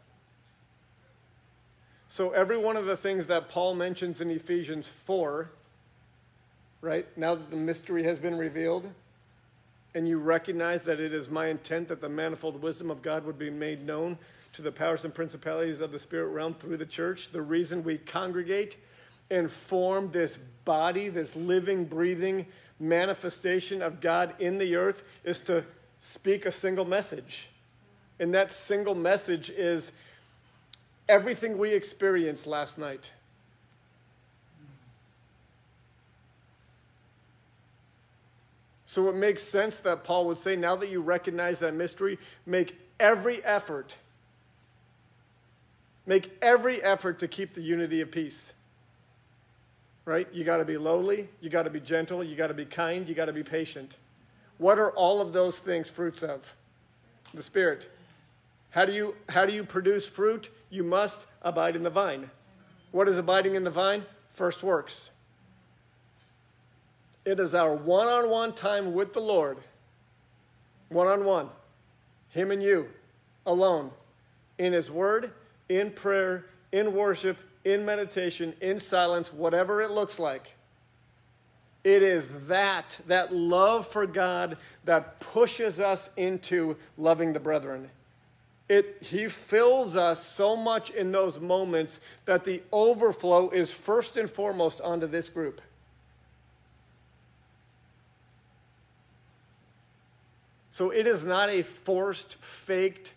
So, 2.07 2.31
every 2.31 2.57
one 2.57 2.77
of 2.77 2.85
the 2.85 2.95
things 2.95 3.27
that 3.27 3.49
Paul 3.49 3.75
mentions 3.75 4.21
in 4.21 4.29
Ephesians 4.31 4.87
4, 4.87 5.49
right, 6.79 7.05
now 7.17 7.35
that 7.35 7.49
the 7.49 7.57
mystery 7.57 8.03
has 8.03 8.19
been 8.19 8.37
revealed, 8.37 8.89
and 9.95 10.07
you 10.07 10.19
recognize 10.19 10.83
that 10.83 10.99
it 10.99 11.13
is 11.13 11.31
my 11.31 11.47
intent 11.47 11.87
that 11.87 12.01
the 12.01 12.09
manifold 12.09 12.61
wisdom 12.61 12.91
of 12.91 13.01
God 13.01 13.25
would 13.25 13.39
be 13.39 13.49
made 13.49 13.83
known 13.85 14.17
to 14.53 14.61
the 14.61 14.71
powers 14.71 15.05
and 15.05 15.13
principalities 15.13 15.79
of 15.81 15.91
the 15.91 15.99
spirit 15.99 16.27
realm 16.27 16.53
through 16.53 16.77
the 16.77 16.85
church, 16.85 17.31
the 17.31 17.41
reason 17.41 17.83
we 17.83 17.97
congregate 17.97 18.77
and 19.31 19.49
form 19.49 20.11
this 20.11 20.37
body, 20.65 21.07
this 21.07 21.35
living, 21.35 21.85
breathing 21.85 22.45
manifestation 22.79 23.81
of 23.81 24.01
God 24.01 24.33
in 24.39 24.57
the 24.57 24.75
earth 24.75 25.03
is 25.23 25.39
to 25.41 25.63
speak 25.97 26.45
a 26.45 26.51
single 26.51 26.85
message. 26.85 27.49
And 28.19 28.33
that 28.33 28.51
single 28.51 28.95
message 28.95 29.49
is 29.49 29.93
everything 31.07 31.57
we 31.57 31.73
experienced 31.73 32.47
last 32.47 32.77
night. 32.77 33.11
So 38.95 39.09
it 39.09 39.15
makes 39.15 39.43
sense 39.43 39.81
that 39.81 40.05
Paul 40.05 40.25
would 40.27 40.37
say, 40.37 40.55
now 40.55 40.77
that 40.77 40.89
you 40.89 41.01
recognize 41.01 41.59
that 41.59 41.73
mystery, 41.73 42.17
make 42.45 42.79
every 42.97 43.43
effort, 43.43 43.97
make 46.05 46.31
every 46.41 46.81
effort 46.81 47.19
to 47.19 47.27
keep 47.27 47.55
the 47.55 47.61
unity 47.61 47.99
of 47.99 48.09
peace. 48.09 48.53
Right? 50.05 50.29
You 50.31 50.45
got 50.45 50.57
to 50.57 50.63
be 50.63 50.77
lowly, 50.77 51.27
you 51.41 51.49
got 51.49 51.63
to 51.63 51.69
be 51.69 51.81
gentle, 51.81 52.23
you 52.23 52.37
got 52.37 52.47
to 52.47 52.53
be 52.53 52.63
kind, 52.63 53.09
you 53.09 53.15
got 53.15 53.25
to 53.25 53.33
be 53.33 53.43
patient. 53.43 53.97
What 54.59 54.79
are 54.79 54.91
all 54.91 55.19
of 55.19 55.33
those 55.33 55.59
things 55.59 55.89
fruits 55.89 56.23
of? 56.23 56.55
The 57.33 57.43
Spirit. 57.43 57.89
How 58.69 58.85
do 58.85 58.93
you, 58.93 59.15
how 59.27 59.45
do 59.45 59.51
you 59.51 59.65
produce 59.65 60.07
fruit? 60.07 60.49
You 60.69 60.85
must 60.85 61.25
abide 61.41 61.75
in 61.75 61.83
the 61.83 61.89
vine. 61.89 62.29
What 62.93 63.09
is 63.09 63.17
abiding 63.17 63.55
in 63.55 63.65
the 63.65 63.71
vine? 63.71 64.05
First 64.29 64.63
works. 64.63 65.11
It 67.25 67.39
is 67.39 67.55
our 67.55 67.73
one 67.73 68.07
on 68.07 68.29
one 68.29 68.53
time 68.53 68.93
with 68.93 69.13
the 69.13 69.19
Lord, 69.19 69.57
one 70.89 71.07
on 71.07 71.25
one, 71.25 71.49
Him 72.29 72.51
and 72.51 72.61
you, 72.61 72.87
alone, 73.45 73.89
in 74.59 74.73
His 74.73 74.91
Word, 74.91 75.31
in 75.67 75.89
prayer, 75.91 76.45
in 76.71 76.93
worship, 76.93 77.37
in 77.63 77.83
meditation, 77.83 78.53
in 78.61 78.79
silence, 78.79 79.33
whatever 79.33 79.81
it 79.81 79.89
looks 79.89 80.19
like. 80.19 80.55
It 81.83 82.01
is 82.01 82.47
that, 82.47 82.99
that 83.07 83.33
love 83.33 83.87
for 83.87 84.07
God 84.07 84.57
that 84.85 85.19
pushes 85.19 85.79
us 85.79 86.09
into 86.17 86.77
loving 86.97 87.33
the 87.33 87.39
brethren. 87.39 87.89
It, 88.67 88.97
he 89.01 89.27
fills 89.27 89.95
us 89.95 90.25
so 90.25 90.55
much 90.55 90.89
in 90.89 91.11
those 91.11 91.39
moments 91.39 92.01
that 92.25 92.43
the 92.43 92.63
overflow 92.71 93.49
is 93.49 93.71
first 93.71 94.17
and 94.17 94.29
foremost 94.29 94.81
onto 94.81 95.05
this 95.05 95.29
group. 95.29 95.61
So 100.75 100.89
it 100.89 101.07
is 101.07 101.23
not 101.23 101.49
a 101.49 101.61
forced, 101.61 102.35
faked 102.43 103.13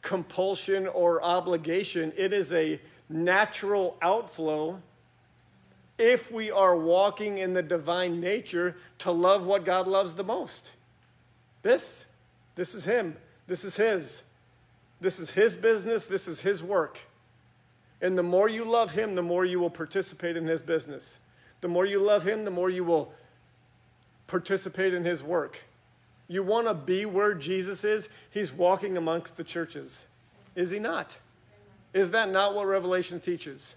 compulsion 0.00 0.86
or 0.86 1.20
obligation. 1.24 2.12
It 2.16 2.32
is 2.32 2.52
a 2.52 2.80
natural 3.08 3.96
outflow 4.00 4.80
if 5.98 6.30
we 6.30 6.52
are 6.52 6.76
walking 6.76 7.38
in 7.38 7.52
the 7.52 7.64
divine 7.64 8.20
nature 8.20 8.76
to 8.98 9.10
love 9.10 9.44
what 9.44 9.64
God 9.64 9.88
loves 9.88 10.14
the 10.14 10.22
most. 10.22 10.70
This, 11.62 12.04
this 12.54 12.72
is 12.72 12.84
Him. 12.84 13.16
This 13.48 13.64
is 13.64 13.74
His. 13.74 14.22
This 15.00 15.18
is 15.18 15.30
His 15.30 15.56
business. 15.56 16.06
This 16.06 16.28
is 16.28 16.38
His 16.38 16.62
work. 16.62 17.00
And 18.00 18.16
the 18.16 18.22
more 18.22 18.48
you 18.48 18.64
love 18.64 18.92
Him, 18.92 19.16
the 19.16 19.22
more 19.22 19.44
you 19.44 19.58
will 19.58 19.70
participate 19.70 20.36
in 20.36 20.46
His 20.46 20.62
business. 20.62 21.18
The 21.60 21.68
more 21.68 21.84
you 21.86 21.98
love 21.98 22.24
Him, 22.24 22.44
the 22.44 22.52
more 22.52 22.70
you 22.70 22.84
will 22.84 23.12
participate 24.26 24.94
in 24.94 25.04
His 25.04 25.22
work. 25.22 25.58
You 26.28 26.42
want 26.42 26.66
to 26.66 26.74
be 26.74 27.06
where 27.06 27.34
Jesus 27.34 27.84
is? 27.84 28.08
He's 28.30 28.52
walking 28.52 28.96
amongst 28.96 29.36
the 29.36 29.44
churches. 29.44 30.06
Is 30.54 30.70
He 30.70 30.78
not? 30.78 31.18
Is 31.94 32.10
that 32.10 32.30
not 32.30 32.54
what 32.54 32.66
Revelation 32.66 33.20
teaches? 33.20 33.76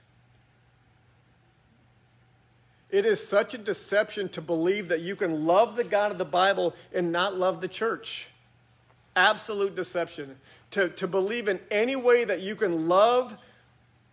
It 2.89 3.05
is 3.05 3.25
such 3.25 3.53
a 3.53 3.57
deception 3.57 4.29
to 4.29 4.41
believe 4.41 4.87
that 4.87 5.01
you 5.01 5.15
can 5.15 5.45
love 5.45 5.75
the 5.75 5.83
God 5.83 6.11
of 6.11 6.17
the 6.17 6.25
Bible 6.25 6.73
and 6.91 7.11
not 7.11 7.37
love 7.37 7.61
the 7.61 7.67
church 7.67 8.29
absolute 9.19 9.75
deception. 9.75 10.37
To, 10.71 10.89
to 10.89 11.07
believe 11.07 11.47
in 11.47 11.59
any 11.69 11.95
way 11.95 12.23
that 12.23 12.41
you 12.41 12.55
can 12.55 12.87
love 12.87 13.35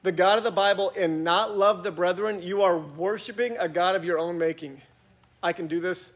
the 0.03 0.13
God 0.13 0.39
of 0.39 0.45
the 0.45 0.51
Bible 0.51 0.93
and 0.97 1.25
not 1.25 1.57
love 1.57 1.83
the 1.83 1.91
brethren, 1.91 2.43
you 2.43 2.63
are 2.63 2.79
worshiping 2.79 3.57
a 3.59 3.69
God 3.69 3.95
of 3.95 4.05
your 4.05 4.19
own 4.19 4.39
making. 4.39 4.81
I 5.43 5.53
can 5.53 5.67
do 5.67 5.81
this 5.81 6.13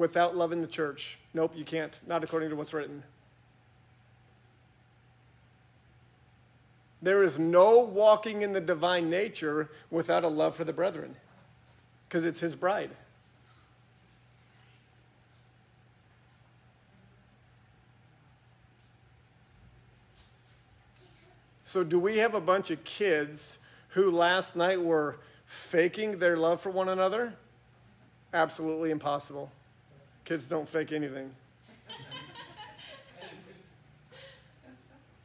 without 0.00 0.34
loving 0.34 0.62
the 0.62 0.66
church. 0.66 1.18
Nope, 1.34 1.52
you 1.54 1.62
can't. 1.62 2.00
Not 2.06 2.24
according 2.24 2.48
to 2.48 2.56
what's 2.56 2.72
written. 2.72 3.02
There 7.02 7.22
is 7.22 7.38
no 7.38 7.80
walking 7.80 8.40
in 8.40 8.54
the 8.54 8.62
divine 8.62 9.10
nature 9.10 9.70
without 9.90 10.24
a 10.24 10.28
love 10.28 10.56
for 10.56 10.64
the 10.64 10.72
brethren 10.72 11.16
because 12.08 12.24
it's 12.24 12.40
his 12.40 12.56
bride. 12.56 12.90
So, 21.64 21.84
do 21.84 22.00
we 22.00 22.16
have 22.18 22.34
a 22.34 22.40
bunch 22.40 22.70
of 22.70 22.82
kids 22.84 23.58
who 23.90 24.10
last 24.10 24.56
night 24.56 24.80
were 24.80 25.18
faking 25.44 26.18
their 26.18 26.38
love 26.38 26.62
for 26.62 26.70
one 26.70 26.88
another? 26.88 27.34
Absolutely 28.32 28.90
impossible. 28.90 29.52
Kids 30.30 30.46
don't 30.46 30.68
fake 30.68 30.92
anything. 30.92 31.28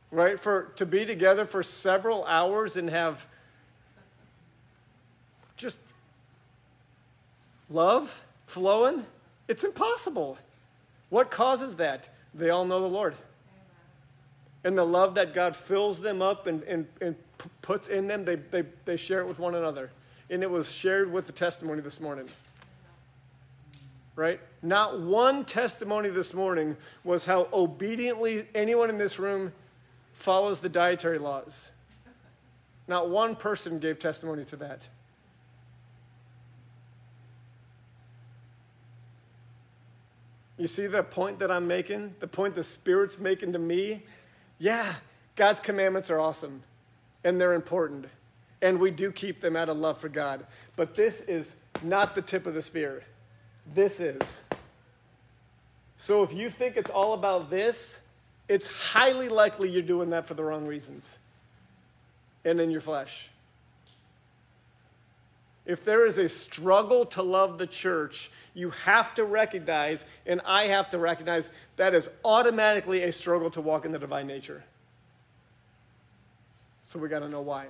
right? 0.09 0.39
For 0.39 0.71
to 0.77 0.85
be 0.87 1.05
together 1.05 1.45
for 1.45 1.61
several 1.61 2.25
hours 2.25 2.75
and 2.75 2.89
have 2.89 3.27
just 5.57 5.77
love 7.69 8.25
flowing, 8.47 9.05
it's 9.47 9.63
impossible. 9.63 10.39
What 11.09 11.29
causes 11.29 11.75
that? 11.75 12.09
They 12.33 12.49
all 12.49 12.65
know 12.65 12.81
the 12.81 12.87
Lord 12.87 13.13
and 14.63 14.75
the 14.75 14.83
love 14.83 15.13
that 15.13 15.35
God 15.35 15.55
fills 15.55 16.01
them 16.01 16.23
up 16.23 16.47
and, 16.47 16.63
and, 16.63 16.87
and 16.99 17.15
puts 17.61 17.89
in 17.89 18.07
them, 18.07 18.25
they, 18.25 18.37
they, 18.37 18.63
they 18.85 18.97
share 18.97 19.19
it 19.19 19.27
with 19.27 19.37
one 19.37 19.53
another. 19.53 19.91
And 20.31 20.41
it 20.41 20.49
was 20.49 20.71
shared 20.71 21.13
with 21.13 21.27
the 21.27 21.31
testimony 21.31 21.81
this 21.81 22.01
morning. 22.01 22.27
Right? 24.15 24.39
Not 24.61 25.01
one 25.01 25.43
testimony 25.43 26.09
this 26.09 26.33
morning 26.33 26.77
was 27.03 27.25
how 27.25 27.49
obediently 27.51 28.47
anyone 28.55 28.89
in 28.89 28.97
this 28.97 29.19
room 29.19 29.51
follows 30.13 30.61
the 30.61 30.69
dietary 30.69 31.19
laws. 31.19 31.71
Not 32.87 33.09
one 33.09 33.35
person 33.35 33.79
gave 33.79 33.99
testimony 33.99 34.45
to 34.45 34.55
that. 34.57 34.87
You 40.57 40.67
see 40.67 40.87
the 40.87 41.03
point 41.03 41.39
that 41.39 41.51
I'm 41.51 41.67
making? 41.67 42.15
The 42.19 42.27
point 42.27 42.55
the 42.55 42.63
Spirit's 42.63 43.19
making 43.19 43.53
to 43.53 43.59
me? 43.59 44.03
Yeah, 44.57 44.93
God's 45.35 45.59
commandments 45.59 46.09
are 46.09 46.19
awesome 46.19 46.63
and 47.23 47.41
they're 47.41 47.53
important. 47.53 48.05
And 48.61 48.79
we 48.79 48.91
do 48.91 49.11
keep 49.11 49.41
them 49.41 49.57
out 49.57 49.67
of 49.67 49.77
love 49.77 49.97
for 49.97 50.07
God. 50.07 50.45
But 50.77 50.95
this 50.95 51.21
is 51.21 51.55
not 51.83 52.15
the 52.15 52.21
tip 52.21 52.47
of 52.47 52.53
the 52.53 52.61
spear. 52.61 53.03
This 53.73 53.99
is. 53.99 54.43
So 55.97 56.23
if 56.23 56.33
you 56.33 56.49
think 56.49 56.77
it's 56.77 56.89
all 56.89 57.13
about 57.13 57.49
this, 57.49 58.01
it's 58.47 58.67
highly 58.67 59.29
likely 59.29 59.69
you're 59.69 59.81
doing 59.81 60.11
that 60.11 60.27
for 60.27 60.33
the 60.33 60.43
wrong 60.43 60.67
reasons 60.67 61.17
and 62.43 62.61
in 62.61 62.69
your 62.69 62.81
flesh. 62.81 63.29
If 65.65 65.83
there 65.83 66.05
is 66.05 66.19
a 66.19 66.29
struggle 66.29 67.05
to 67.07 67.23
love 67.23 67.57
the 67.57 67.65
church, 67.65 68.29
you 68.53 68.69
have 68.69 69.15
to 69.15 69.23
recognize, 69.23 70.05
and 70.27 70.41
I 70.45 70.65
have 70.65 70.91
to 70.91 70.99
recognize, 70.99 71.49
that 71.77 71.95
is 71.95 72.07
automatically 72.23 73.01
a 73.01 73.11
struggle 73.11 73.49
to 73.51 73.61
walk 73.61 73.83
in 73.83 73.91
the 73.91 73.97
divine 73.97 74.27
nature. 74.27 74.63
So 76.83 76.99
we 76.99 77.09
got 77.09 77.19
to 77.19 77.29
know 77.29 77.41
why. 77.41 77.67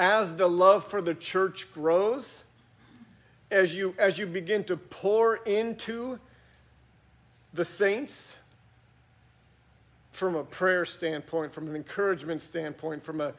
As 0.00 0.36
the 0.36 0.48
love 0.48 0.82
for 0.82 1.02
the 1.02 1.14
church 1.14 1.70
grows, 1.74 2.44
as 3.50 3.74
you, 3.74 3.94
as 3.98 4.16
you 4.16 4.24
begin 4.26 4.64
to 4.64 4.78
pour 4.78 5.36
into 5.36 6.18
the 7.52 7.66
saints, 7.66 8.36
from 10.10 10.36
a 10.36 10.42
prayer 10.42 10.86
standpoint, 10.86 11.52
from 11.52 11.68
an 11.68 11.76
encouragement 11.76 12.40
standpoint, 12.40 13.04
from 13.04 13.20
a, 13.20 13.34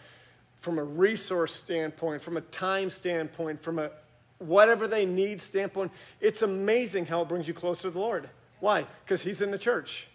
from 0.58 0.78
a 0.78 0.84
resource 0.84 1.52
standpoint, 1.56 2.22
from 2.22 2.38
a 2.38 2.42
time 2.42 2.92
standpoint, 2.92 3.64
from 3.64 3.80
a 3.80 3.90
whatever 4.38 4.86
they 4.86 5.04
need 5.04 5.42
standpoint, 5.42 5.92
it's 6.20 6.44
amazing 6.44 7.08
how 7.08 7.24
it 7.24 7.28
brings 7.28 7.48
you 7.48 7.56
closer 7.56 7.82
to 7.82 7.90
the 7.90 8.00
Lord. 8.00 8.30
Why? 8.60 8.86
Because 9.04 9.24
He's 9.24 9.42
in 9.42 9.50
the 9.50 9.58
church. 9.58 10.08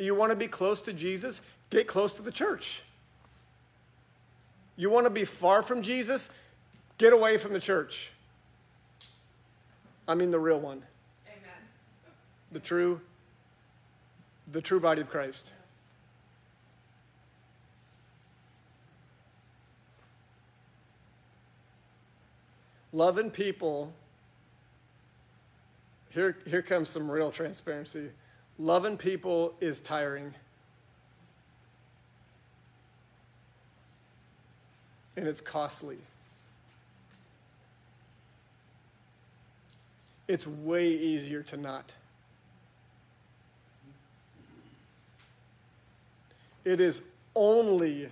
You 0.00 0.14
want 0.14 0.30
to 0.30 0.36
be 0.36 0.48
close 0.48 0.80
to 0.82 0.94
Jesus? 0.94 1.42
Get 1.68 1.86
close 1.86 2.14
to 2.14 2.22
the 2.22 2.32
church. 2.32 2.82
You 4.76 4.88
want 4.88 5.04
to 5.04 5.10
be 5.10 5.24
far 5.24 5.62
from 5.62 5.82
Jesus? 5.82 6.30
Get 6.96 7.12
away 7.12 7.36
from 7.36 7.52
the 7.52 7.60
church. 7.60 8.10
I 10.08 10.14
mean 10.14 10.30
the 10.30 10.38
real 10.38 10.58
one. 10.58 10.82
Amen. 11.26 11.54
The 12.50 12.60
true 12.60 13.00
the 14.50 14.60
true 14.60 14.80
body 14.80 15.00
of 15.00 15.10
Christ. 15.10 15.52
Loving 22.92 23.30
people 23.30 23.92
here, 26.08 26.36
here 26.46 26.62
comes 26.62 26.88
some 26.88 27.08
real 27.08 27.30
transparency. 27.30 28.10
Loving 28.60 28.98
people 28.98 29.54
is 29.58 29.80
tiring. 29.80 30.34
And 35.16 35.26
it's 35.26 35.40
costly. 35.40 35.96
It's 40.28 40.46
way 40.46 40.88
easier 40.88 41.42
to 41.44 41.56
not. 41.56 41.94
It 46.66 46.80
is 46.80 47.00
only 47.34 48.10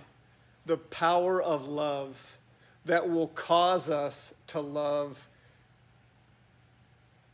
the 0.65 0.77
power 0.77 1.39
of 1.39 1.67
love 1.67 2.37
that 2.85 3.07
will 3.07 3.27
cause 3.27 3.87
us 3.91 4.33
to 4.47 4.59
love 4.59 5.27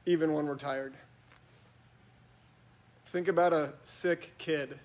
even 0.05 0.33
when 0.33 0.47
we're 0.47 0.55
tired. 0.55 0.93
Think 3.15 3.29
about 3.29 3.53
a 3.53 3.71
sick 3.85 4.33
kid. 4.37 4.77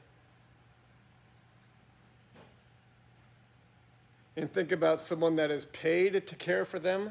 And 4.37 4.53
think 4.53 4.71
about 4.71 5.03
someone 5.03 5.35
that 5.35 5.51
is 5.51 5.65
paid 5.65 6.29
to 6.29 6.37
care 6.37 6.65
for 6.65 6.79
them, 6.79 7.11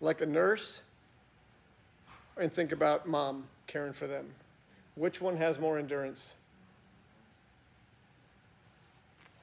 like 0.00 0.20
a 0.20 0.26
nurse. 0.26 0.82
And 2.36 2.52
think 2.52 2.72
about 2.72 3.06
mom 3.06 3.44
caring 3.68 3.92
for 3.92 4.08
them. 4.08 4.26
Which 4.96 5.20
one 5.20 5.36
has 5.36 5.60
more 5.60 5.78
endurance? 5.78 6.34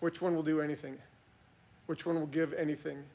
Which 0.02 0.22
one 0.22 0.36
will 0.36 0.43
do 0.43 0.60
anything? 0.60 0.98
Which 1.86 2.06
one 2.06 2.19
will 2.19 2.28
give 2.28 2.54
anything? 2.54 3.06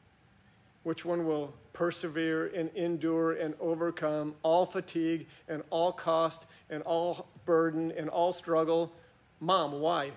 Which 0.84 1.04
one 1.04 1.26
will 1.26 1.52
persevere 1.72 2.46
and 2.54 2.70
endure 2.74 3.32
and 3.32 3.54
overcome 3.58 4.34
all 4.42 4.66
fatigue 4.66 5.26
and 5.48 5.62
all 5.70 5.92
cost 5.92 6.46
and 6.70 6.82
all 6.82 7.26
burden 7.46 7.92
and 7.96 8.08
all 8.10 8.32
struggle? 8.32 8.92
Mom, 9.40 9.80
why? 9.80 10.12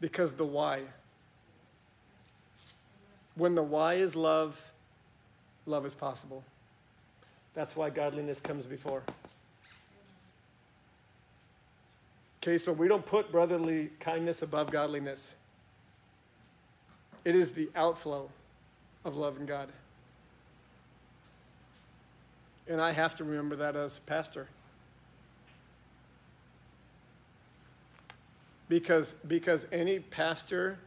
Because 0.00 0.34
the 0.34 0.44
why. 0.44 0.82
When 3.34 3.56
the 3.56 3.64
why 3.64 3.94
is 3.94 4.14
love, 4.14 4.72
love 5.66 5.84
is 5.84 5.96
possible. 5.96 6.44
That's 7.54 7.76
why 7.76 7.90
godliness 7.90 8.40
comes 8.40 8.66
before. 8.66 9.02
Okay, 12.42 12.58
so 12.58 12.72
we 12.72 12.86
don't 12.86 13.04
put 13.04 13.32
brotherly 13.32 13.90
kindness 13.98 14.42
above 14.42 14.70
godliness. 14.70 15.34
It 17.24 17.34
is 17.34 17.52
the 17.52 17.70
outflow 17.74 18.28
of 19.04 19.16
loving 19.16 19.46
God. 19.46 19.68
And 22.66 22.80
I 22.80 22.92
have 22.92 23.14
to 23.16 23.24
remember 23.24 23.56
that 23.56 23.76
as 23.76 23.98
a 23.98 24.00
pastor. 24.00 24.48
Because, 28.68 29.14
because 29.28 29.66
any 29.70 30.00
pastor 30.00 30.78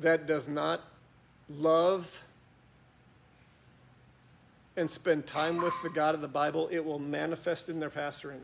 that 0.00 0.26
does 0.26 0.48
not 0.48 0.80
love 1.50 2.24
and 4.76 4.90
spend 4.90 5.26
time 5.26 5.58
with 5.58 5.74
the 5.82 5.90
God 5.90 6.14
of 6.14 6.22
the 6.22 6.28
Bible, 6.28 6.68
it 6.72 6.82
will 6.82 6.98
manifest 6.98 7.68
in 7.68 7.80
their 7.80 7.90
pastoring. 7.90 8.40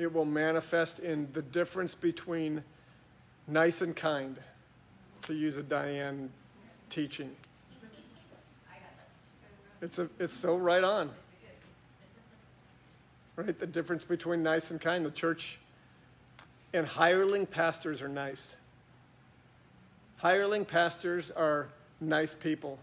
It 0.00 0.14
will 0.14 0.24
manifest 0.24 1.00
in 1.00 1.28
the 1.34 1.42
difference 1.42 1.94
between 1.94 2.64
nice 3.46 3.82
and 3.82 3.94
kind, 3.94 4.38
to 5.22 5.34
use 5.34 5.58
a 5.58 5.62
Diane 5.62 6.30
teaching. 6.88 7.30
It's, 9.82 9.98
a, 9.98 10.08
it's 10.18 10.32
so 10.32 10.56
right 10.56 10.82
on. 10.82 11.10
Right? 13.36 13.58
The 13.58 13.66
difference 13.66 14.02
between 14.04 14.42
nice 14.42 14.70
and 14.70 14.80
kind. 14.80 15.04
The 15.04 15.10
church 15.10 15.58
and 16.72 16.86
hireling 16.86 17.44
pastors 17.44 18.00
are 18.00 18.08
nice. 18.08 18.56
Hireling 20.16 20.64
pastors 20.64 21.30
are 21.30 21.68
nice 22.00 22.34
people. 22.34 22.78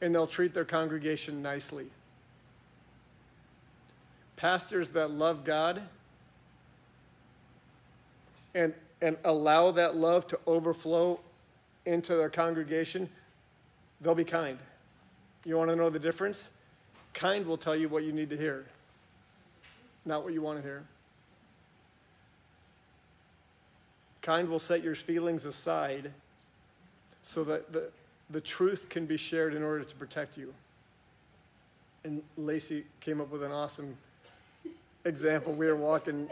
And 0.00 0.14
they'll 0.14 0.28
treat 0.28 0.54
their 0.54 0.64
congregation 0.64 1.42
nicely 1.42 1.90
pastors 4.40 4.90
that 4.90 5.10
love 5.10 5.44
God 5.44 5.82
and, 8.54 8.72
and 9.02 9.18
allow 9.22 9.70
that 9.72 9.96
love 9.96 10.26
to 10.28 10.40
overflow 10.46 11.20
into 11.84 12.14
their 12.14 12.30
congregation, 12.30 13.10
they'll 14.00 14.14
be 14.14 14.24
kind. 14.24 14.58
You 15.44 15.58
want 15.58 15.68
to 15.68 15.76
know 15.76 15.90
the 15.90 15.98
difference? 15.98 16.48
Kind 17.12 17.46
will 17.46 17.58
tell 17.58 17.76
you 17.76 17.90
what 17.90 18.02
you 18.02 18.12
need 18.12 18.30
to 18.30 18.36
hear, 18.36 18.64
not 20.06 20.24
what 20.24 20.32
you 20.32 20.40
want 20.40 20.58
to 20.58 20.62
hear. 20.62 20.84
Kind 24.22 24.48
will 24.48 24.58
set 24.58 24.82
your 24.82 24.94
feelings 24.94 25.44
aside 25.44 26.12
so 27.22 27.44
that 27.44 27.72
the, 27.72 27.90
the 28.30 28.40
truth 28.40 28.88
can 28.88 29.04
be 29.04 29.18
shared 29.18 29.54
in 29.54 29.62
order 29.62 29.84
to 29.84 29.94
protect 29.96 30.38
you. 30.38 30.54
And 32.04 32.22
Lacey 32.38 32.84
came 33.00 33.20
up 33.20 33.30
with 33.30 33.42
an 33.42 33.52
awesome 33.52 33.96
example, 35.04 35.52
we 35.52 35.66
were 35.66 35.76
walking 35.76 36.28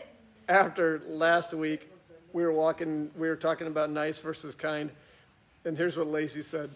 after 0.48 1.02
last 1.08 1.52
week. 1.52 1.90
We 2.32 2.44
were 2.44 2.52
walking, 2.52 3.10
we 3.16 3.28
were 3.28 3.36
talking 3.36 3.66
about 3.66 3.90
nice 3.90 4.18
versus 4.18 4.54
kind. 4.54 4.90
And 5.64 5.76
here's 5.76 5.96
what 5.96 6.08
Lacey 6.08 6.42
said 6.42 6.70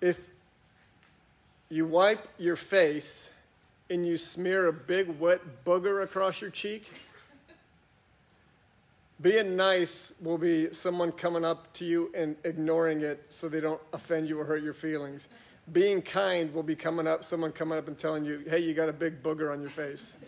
If 0.00 0.28
you 1.68 1.86
wipe 1.86 2.28
your 2.38 2.56
face 2.56 3.30
and 3.90 4.06
you 4.06 4.16
smear 4.16 4.66
a 4.66 4.72
big 4.72 5.18
wet 5.18 5.64
booger 5.64 6.02
across 6.02 6.40
your 6.40 6.50
cheek, 6.50 6.90
being 9.20 9.56
nice 9.56 10.12
will 10.20 10.38
be 10.38 10.72
someone 10.72 11.12
coming 11.12 11.44
up 11.44 11.72
to 11.74 11.84
you 11.84 12.10
and 12.14 12.36
ignoring 12.44 13.02
it 13.02 13.24
so 13.28 13.48
they 13.48 13.60
don't 13.60 13.80
offend 13.92 14.28
you 14.28 14.40
or 14.40 14.44
hurt 14.44 14.62
your 14.62 14.74
feelings 14.74 15.28
being 15.70 16.02
kind 16.02 16.52
will 16.52 16.62
be 16.62 16.74
coming 16.74 17.06
up, 17.06 17.22
someone 17.22 17.52
coming 17.52 17.78
up 17.78 17.86
and 17.86 17.96
telling 17.96 18.24
you, 18.24 18.42
hey, 18.48 18.58
you 18.58 18.74
got 18.74 18.88
a 18.88 18.92
big 18.92 19.22
booger 19.22 19.52
on 19.52 19.60
your 19.60 19.70
face. 19.70 20.16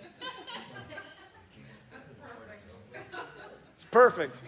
It's 3.76 3.84
perfect. 3.90 4.40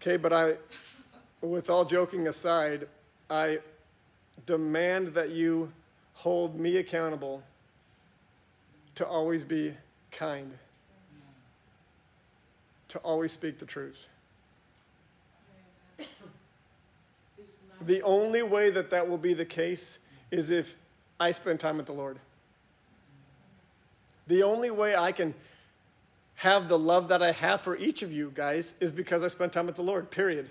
Okay, 0.00 0.16
but 0.16 0.32
I, 0.32 0.56
with 1.40 1.70
all 1.70 1.84
joking 1.84 2.28
aside, 2.28 2.88
I 3.30 3.60
demand 4.46 5.14
that 5.14 5.30
you 5.30 5.72
hold 6.14 6.58
me 6.58 6.78
accountable 6.78 7.42
to 8.96 9.06
always 9.06 9.44
be 9.44 9.74
kind, 10.10 10.52
to 12.88 12.98
always 12.98 13.32
speak 13.32 13.58
the 13.58 13.66
truth. 13.66 14.08
The 17.84 18.02
only 18.02 18.42
way 18.42 18.70
that 18.70 18.90
that 18.90 19.08
will 19.08 19.18
be 19.18 19.34
the 19.34 19.44
case 19.44 19.98
is 20.30 20.50
if 20.50 20.76
I 21.18 21.32
spend 21.32 21.60
time 21.60 21.76
with 21.76 21.86
the 21.86 21.92
Lord. 21.92 22.18
The 24.26 24.42
only 24.42 24.70
way 24.70 24.94
I 24.94 25.12
can 25.12 25.34
have 26.36 26.68
the 26.68 26.78
love 26.78 27.08
that 27.08 27.22
I 27.22 27.32
have 27.32 27.60
for 27.60 27.76
each 27.76 28.02
of 28.02 28.12
you 28.12 28.32
guys 28.34 28.74
is 28.80 28.90
because 28.90 29.22
I 29.22 29.28
spend 29.28 29.52
time 29.52 29.66
with 29.66 29.76
the 29.76 29.82
Lord, 29.82 30.10
period. 30.10 30.50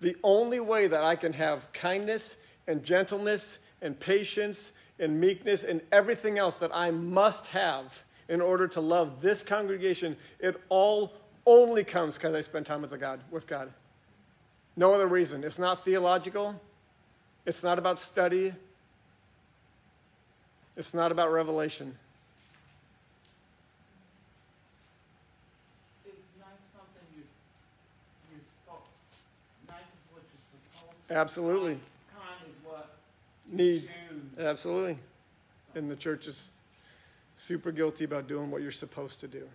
The 0.00 0.16
only 0.22 0.60
way 0.60 0.86
that 0.86 1.02
I 1.02 1.16
can 1.16 1.32
have 1.32 1.72
kindness 1.72 2.36
and 2.66 2.82
gentleness 2.82 3.58
and 3.82 3.98
patience 3.98 4.72
and 4.98 5.20
meekness 5.20 5.64
and 5.64 5.80
everything 5.92 6.38
else 6.38 6.56
that 6.56 6.70
I 6.74 6.90
must 6.90 7.48
have 7.48 8.02
in 8.28 8.40
order 8.40 8.66
to 8.68 8.80
love 8.80 9.20
this 9.20 9.42
congregation, 9.42 10.16
it 10.38 10.60
all 10.68 11.12
only 11.46 11.84
comes 11.84 12.16
because 12.16 12.34
I 12.34 12.40
spend 12.40 12.66
time 12.66 12.82
with 12.82 12.90
the 12.90 12.98
God, 12.98 13.20
with 13.30 13.46
God. 13.46 13.72
No 14.76 14.92
other 14.92 15.06
reason. 15.06 15.44
It's 15.44 15.58
not 15.58 15.84
theological. 15.84 16.60
It's 17.46 17.62
not 17.62 17.78
about 17.78 18.00
study. 18.00 18.52
It's 20.76 20.92
not 20.92 21.12
about 21.12 21.30
revelation. 21.30 21.96
it's 26.04 26.16
not 26.38 26.50
Absolutely. 31.08 31.78
Kind 32.12 32.50
is 32.50 32.56
what 32.64 32.96
Needs. 33.50 33.84
choose. 33.84 34.44
Absolutely. 34.44 34.98
And 35.76 35.88
the 35.88 35.96
church 35.96 36.26
is 36.26 36.50
super 37.36 37.70
guilty 37.70 38.04
about 38.04 38.26
doing 38.26 38.50
what 38.50 38.60
you're 38.60 38.72
supposed 38.72 39.20
to 39.20 39.28
do. 39.28 39.48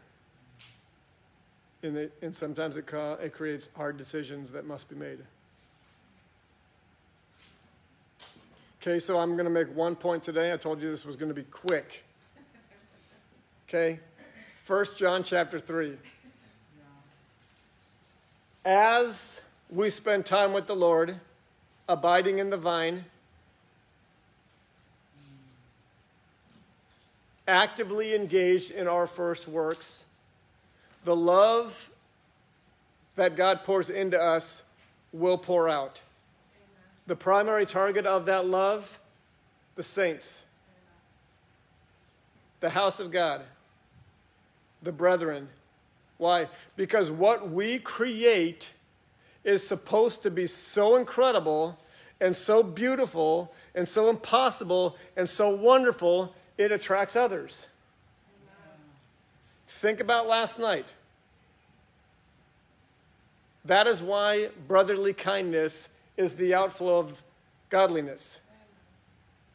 And, 1.84 1.98
it, 1.98 2.14
and 2.22 2.34
sometimes 2.34 2.78
it, 2.78 2.86
ca- 2.86 3.16
it 3.16 3.34
creates 3.34 3.68
hard 3.76 3.98
decisions 3.98 4.52
that 4.54 4.66
must 4.66 4.88
be 4.88 4.96
made. 4.96 5.20
Okay, 8.82 8.97
so 8.97 9.19
I'm 9.19 9.34
going 9.34 9.45
to 9.45 9.51
make 9.51 9.67
one 9.75 9.95
point 9.95 10.23
today. 10.23 10.51
I 10.51 10.57
told 10.57 10.82
you 10.82 10.89
this 10.89 11.05
was 11.05 11.15
going 11.15 11.29
to 11.29 11.36
be 11.36 11.43
quick. 11.43 12.03
Okay? 13.69 13.99
First 14.63 14.97
John 14.97 15.21
chapter 15.21 15.59
3. 15.59 15.97
As 18.65 19.43
we 19.69 19.91
spend 19.91 20.25
time 20.25 20.51
with 20.51 20.65
the 20.65 20.75
Lord, 20.75 21.19
abiding 21.88 22.39
in 22.39 22.49
the 22.49 22.57
vine, 22.57 23.05
actively 27.47 28.15
engaged 28.15 28.71
in 28.71 28.88
our 28.88 29.05
first 29.05 29.47
works, 29.47 30.05
the 31.05 31.15
love 31.15 31.91
that 33.13 33.36
God 33.36 33.63
pours 33.63 33.91
into 33.91 34.19
us 34.19 34.63
will 35.13 35.38
pour 35.38 35.69
out. 35.69 36.01
The 37.12 37.18
primary 37.18 37.66
target 37.66 38.05
of 38.05 38.28
that 38.28 38.47
love, 38.47 38.97
the 39.76 39.84
saints, 39.84 40.45
the 42.62 42.70
house 42.70 43.01
of 43.01 43.12
God, 43.12 43.41
the 44.82 44.93
brethren. 44.93 45.49
Why? 46.18 46.47
Because 46.78 47.12
what 47.12 47.51
we 47.51 47.80
create 47.80 48.70
is 49.43 49.68
supposed 49.68 50.24
to 50.24 50.32
be 50.32 50.47
so 50.47 50.95
incredible 50.95 51.78
and 52.22 52.34
so 52.34 52.64
beautiful 52.64 53.53
and 53.76 53.86
so 53.89 54.09
impossible 54.09 54.95
and 55.18 55.28
so 55.28 55.49
wonderful, 55.49 56.34
it 56.57 56.72
attracts 56.72 57.18
others. 57.18 57.68
Think 59.68 59.99
about 59.99 60.28
last 60.28 60.59
night. 60.59 60.93
That 63.66 63.86
is 63.86 64.01
why 64.01 64.47
brotherly 64.66 65.12
kindness 65.12 65.89
is 66.18 66.36
the 66.36 66.53
outflow 66.53 66.99
of 66.99 67.24
godliness. 67.70 68.39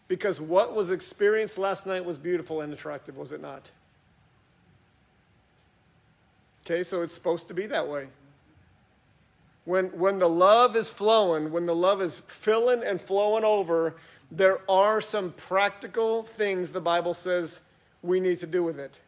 Because 0.09 0.41
what 0.41 0.75
was 0.75 0.91
experienced 0.91 1.59
last 1.59 1.87
night 1.87 2.05
was 2.05 2.19
beautiful 2.19 2.61
and 2.61 2.73
attractive, 2.73 3.17
was 3.17 3.33
it 3.33 3.41
not? 3.41 3.71
Okay, 6.65 6.83
so 6.83 7.03
it's 7.03 7.15
supposed 7.15 7.49
to 7.49 7.55
be 7.55 7.67
that 7.67 7.87
way. 7.89 8.09
When, 9.65 9.87
when 9.87 10.19
the 10.19 10.29
love 10.29 10.77
is 10.77 10.91
flowing, 10.91 11.51
when 11.51 11.67
the 11.67 11.75
love 11.75 12.01
is 12.01 12.21
filling 12.21 12.85
and 12.85 13.01
flowing 13.01 13.45
over, 13.45 13.97
there 14.31 14.61
are 14.69 15.01
some 15.01 15.33
practical 15.33 16.23
things 16.23 16.73
the 16.73 16.81
Bible 16.81 17.15
says 17.15 17.61
we 18.03 18.21
need 18.21 18.39
to 18.41 18.47
do 18.47 18.63
with 18.63 18.79
it. 18.79 19.01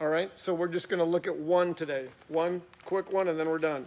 All 0.00 0.08
right, 0.08 0.30
so 0.36 0.54
we're 0.54 0.68
just 0.68 0.88
going 0.88 0.98
to 0.98 1.04
look 1.04 1.26
at 1.26 1.36
one 1.36 1.74
today. 1.74 2.06
One 2.28 2.62
quick 2.84 3.12
one, 3.12 3.28
and 3.28 3.38
then 3.38 3.48
we're 3.48 3.58
done. 3.58 3.86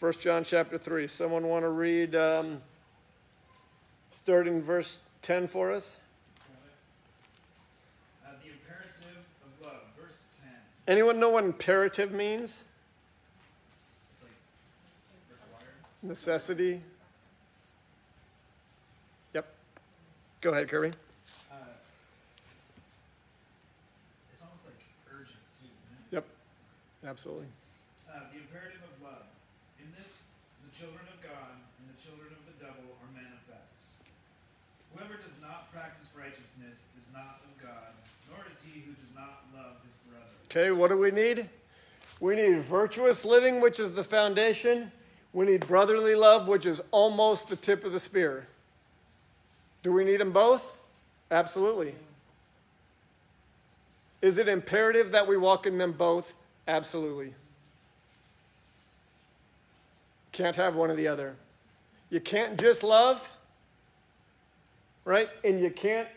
1 0.00 0.12
John 0.14 0.44
chapter 0.44 0.78
3. 0.78 1.06
Someone 1.06 1.46
want 1.46 1.62
to 1.62 1.68
read 1.68 2.16
um, 2.16 2.62
starting 4.10 4.62
verse 4.62 5.00
10 5.20 5.46
for 5.46 5.70
us? 5.70 6.00
Uh, 8.24 8.30
the 8.42 8.50
imperative 8.50 9.24
of 9.44 9.66
love, 9.66 9.82
verse 9.94 10.22
10. 10.40 10.50
Anyone 10.88 11.20
know 11.20 11.28
what 11.28 11.44
imperative 11.44 12.12
means? 12.12 12.64
It's 14.14 14.22
like 14.22 14.32
required. 15.30 15.74
Necessity? 16.02 16.80
Yep. 19.34 19.46
Go 20.40 20.50
ahead, 20.50 20.68
Kirby. 20.68 20.88
Uh, 20.88 21.56
it's 24.32 24.40
almost 24.40 24.64
like 24.64 24.82
urgent, 25.12 25.36
too, 25.60 25.68
isn't 25.68 25.92
it? 25.92 26.14
Yep. 26.14 26.26
Absolutely. 27.06 27.46
Uh, 28.08 28.20
the 28.32 28.38
imperative 28.38 28.80
of 28.82 29.04
love. 29.04 29.24
In 29.78 29.86
this, 29.96 30.08
the 30.64 30.69
children 30.80 31.04
of 31.12 31.20
God 31.20 31.52
and 31.76 31.94
the 31.94 32.00
children 32.00 32.32
of 32.32 32.40
the 32.48 32.56
devil 32.64 32.80
are 32.80 33.12
manifest. 33.12 34.00
Whoever 34.94 35.12
does 35.12 35.36
not 35.42 35.70
practice 35.70 36.08
righteousness 36.16 36.88
is 36.98 37.04
not 37.12 37.42
of 37.44 37.62
God, 37.62 37.92
nor 38.30 38.38
is 38.50 38.56
he 38.64 38.80
who 38.80 38.92
does 38.92 39.14
not 39.14 39.44
love 39.54 39.76
his 39.84 39.92
brother. 40.08 40.32
Okay, 40.48 40.70
what 40.70 40.88
do 40.88 40.96
we 40.96 41.10
need? 41.10 41.50
We 42.18 42.34
need 42.34 42.62
virtuous 42.62 43.26
living, 43.26 43.60
which 43.60 43.78
is 43.78 43.92
the 43.92 44.02
foundation. 44.02 44.90
We 45.34 45.44
need 45.44 45.66
brotherly 45.66 46.14
love, 46.14 46.48
which 46.48 46.64
is 46.64 46.80
almost 46.92 47.48
the 47.50 47.56
tip 47.56 47.84
of 47.84 47.92
the 47.92 48.00
spear. 48.00 48.46
Do 49.82 49.92
we 49.92 50.06
need 50.06 50.18
them 50.18 50.32
both? 50.32 50.80
Absolutely. 51.30 51.94
Is 54.22 54.38
it 54.38 54.48
imperative 54.48 55.12
that 55.12 55.28
we 55.28 55.36
walk 55.36 55.66
in 55.66 55.76
them 55.76 55.92
both? 55.92 56.32
Absolutely. 56.66 57.34
Can't 60.40 60.56
have 60.56 60.72
one 60.74 60.88
or 60.88 60.96
the 60.96 61.04
other. 61.04 61.36
You 62.08 62.16
can't 62.18 62.58
just 62.58 62.80
love, 62.80 63.28
right? 65.04 65.28
And 65.44 65.60
you 65.60 65.68
can't 65.68 66.08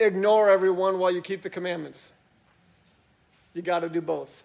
ignore 0.00 0.50
everyone 0.50 0.98
while 0.98 1.12
you 1.12 1.22
keep 1.22 1.38
the 1.38 1.48
commandments. 1.48 2.12
You 3.54 3.62
got 3.62 3.86
to 3.86 3.88
do 3.88 4.02
both. 4.02 4.42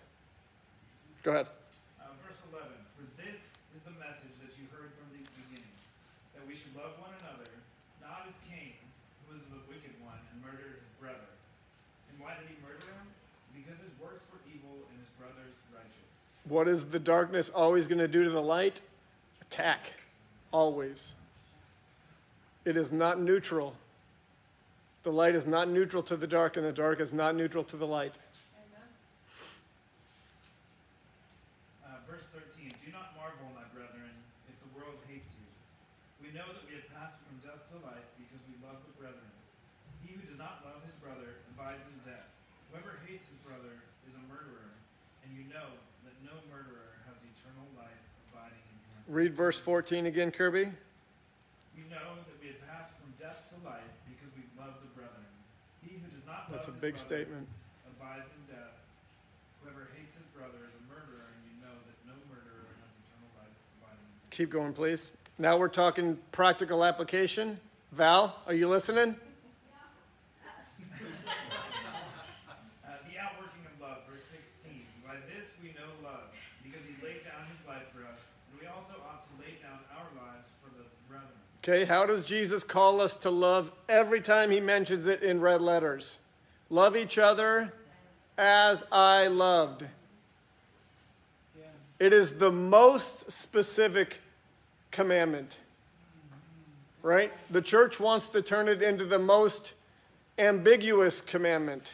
Go 1.25 1.33
ahead. 1.33 1.49
Uh, 1.97 2.13
verse 2.29 2.45
11 2.53 2.69
For 2.93 3.09
this 3.17 3.41
is 3.73 3.81
the 3.89 3.95
message 3.97 4.37
that 4.45 4.53
you 4.53 4.69
heard 4.69 4.93
from 4.93 5.09
the 5.17 5.25
beginning, 5.33 5.65
that 6.37 6.45
we 6.45 6.53
should 6.53 6.77
love 6.77 6.93
one 7.01 7.17
another, 7.25 7.49
not 8.05 8.29
as 8.29 8.37
Cain, 8.53 8.77
who 9.25 9.33
was 9.33 9.41
the 9.49 9.65
wicked 9.65 9.97
one 10.05 10.21
and 10.29 10.37
murdered 10.45 10.77
his 10.77 10.93
brother. 11.01 11.25
And 12.13 12.21
why 12.21 12.37
did 12.37 12.53
he 12.53 12.57
murder 12.61 12.85
him? 12.85 13.09
Because 13.49 13.81
his 13.81 13.97
works 13.97 14.29
were 14.29 14.45
evil 14.45 14.77
and 14.93 15.01
his 15.01 15.09
brother's 15.17 15.57
righteous. 15.73 16.05
What 16.47 16.67
is 16.67 16.85
the 16.85 16.99
darkness 16.99 17.49
always 17.49 17.87
going 17.87 17.99
to 17.99 18.07
do 18.07 18.23
to 18.23 18.29
the 18.29 18.41
light? 18.41 18.81
Attack. 19.41 19.93
Always. 20.51 21.15
It 22.65 22.77
is 22.77 22.91
not 22.91 23.19
neutral. 23.19 23.75
The 25.03 25.11
light 25.11 25.35
is 25.35 25.45
not 25.45 25.69
neutral 25.69 26.01
to 26.09 26.17
the 26.17 26.25
dark, 26.25 26.57
and 26.57 26.65
the 26.65 26.73
dark 26.73 26.99
is 26.99 27.13
not 27.13 27.35
neutral 27.35 27.63
to 27.65 27.77
the 27.77 27.85
light. 27.85 28.17
Uh, 31.85 32.01
verse 32.09 32.25
13 32.33 32.73
Do 32.81 32.89
not 32.89 33.13
marvel, 33.13 33.45
my 33.53 33.65
brethren, 33.69 34.09
if 34.49 34.57
the 34.65 34.69
world 34.73 34.97
hates 35.05 35.37
you. 35.37 35.45
We 36.21 36.33
know 36.33 36.45
that 36.49 36.65
we 36.65 36.77
have 36.77 36.89
passed 36.93 37.21
from 37.25 37.37
death 37.45 37.69
to 37.73 37.77
life 37.85 38.05
because 38.17 38.41
we 38.49 38.57
love 38.65 38.81
the 38.85 38.97
brethren. 38.97 39.29
He 40.01 40.13
who 40.17 40.25
does 40.25 40.41
not 40.41 40.65
love 40.65 40.81
his 40.85 40.97
brother 40.97 41.41
abides 41.53 41.85
in 41.85 41.97
death. 42.05 42.29
Whoever 42.73 42.97
hates 43.05 43.29
his 43.29 43.37
brother 43.45 43.81
is 44.09 44.17
a 44.17 44.23
murderer, 44.25 44.73
and 45.25 45.33
you 45.37 45.45
know 45.53 45.69
that 46.05 46.15
no 46.25 46.37
murderer 46.49 46.97
has 47.09 47.21
eternal 47.21 47.65
life 47.77 48.05
abiding 48.31 48.61
in 48.73 48.77
him. 48.89 48.94
Read 49.07 49.35
verse 49.35 49.59
14 49.59 50.07
again, 50.07 50.31
Kirby. 50.31 50.65
We 50.65 51.83
know 51.89 52.17
that 52.25 52.37
we 52.41 52.47
have 52.47 52.67
passed 52.67 52.91
from 52.97 53.13
death 53.19 53.53
to 53.53 53.67
life 53.67 53.83
because 54.09 54.33
we 54.35 54.41
love 54.57 54.73
the 54.81 54.87
brethren. 54.97 55.25
He 55.85 55.97
who 56.01 56.07
does 56.09 56.25
not 56.25 56.51
That's 56.51 56.67
a 56.67 56.71
big 56.71 56.97
statement. 56.97 57.47
abides 57.85 58.25
in 58.33 58.41
death. 58.55 58.73
Whoever 59.61 59.87
hates 59.97 60.15
his 60.15 60.25
brother 60.33 60.57
is 60.67 60.73
a 60.73 60.81
murderer, 60.89 61.29
and 61.29 61.41
you 61.45 61.53
know 61.61 61.75
that 61.85 61.97
no 62.09 62.17
murderer 62.33 62.65
has 62.81 62.89
eternal 63.05 63.29
life 63.37 63.53
abiding 63.77 64.01
in 64.01 64.09
him. 64.09 64.33
Keep 64.33 64.49
going, 64.49 64.73
please. 64.73 65.11
Now 65.37 65.57
we're 65.57 65.67
talking 65.69 66.17
practical 66.31 66.83
application. 66.83 67.59
Val, 67.91 68.41
are 68.47 68.53
you 68.57 68.67
listening? 68.67 69.15
Uh, 72.85 72.89
the 73.05 73.19
outworking 73.21 73.61
of 73.69 73.75
love, 73.79 74.01
verse 74.09 74.25
16. 74.33 74.81
By 75.05 75.21
this 75.29 75.53
we 75.61 75.69
know 75.77 75.93
love, 76.01 76.33
because 76.65 76.81
he 76.89 76.95
laid 77.05 77.21
down 77.23 77.45
his 77.51 77.59
life 77.67 77.85
for 77.93 78.01
us, 78.07 78.33
and 78.51 78.59
we 78.59 78.65
also 78.67 78.95
ought 79.07 79.21
to 79.23 79.31
lay 79.39 79.55
down 79.61 79.79
our 79.95 80.07
lives 80.19 80.47
for 80.63 80.71
the 80.75 80.83
brethren. 81.07 81.31
Okay, 81.67 81.83
how 81.83 82.05
does 82.05 82.27
Jesus 82.27 82.63
call 82.63 83.01
us 83.01 83.15
to 83.15 83.31
love 83.31 83.71
every 83.89 84.21
time 84.21 84.51
he 84.51 84.59
mentions 84.59 85.07
it 85.07 85.23
in 85.23 85.41
red 85.41 85.63
letters? 85.63 86.19
Love 86.69 86.95
each 86.95 87.17
other 87.17 87.73
as 88.37 88.83
I 88.91 89.25
loved. 89.25 89.83
It 91.97 92.13
is 92.13 92.33
the 92.33 92.51
most 92.51 93.31
specific 93.31 94.19
commandment. 94.91 95.57
Right? 97.01 97.33
The 97.49 97.63
church 97.63 97.99
wants 97.99 98.29
to 98.29 98.43
turn 98.43 98.67
it 98.67 98.83
into 98.83 99.05
the 99.05 99.17
most 99.17 99.73
ambiguous 100.37 101.19
commandment. 101.19 101.93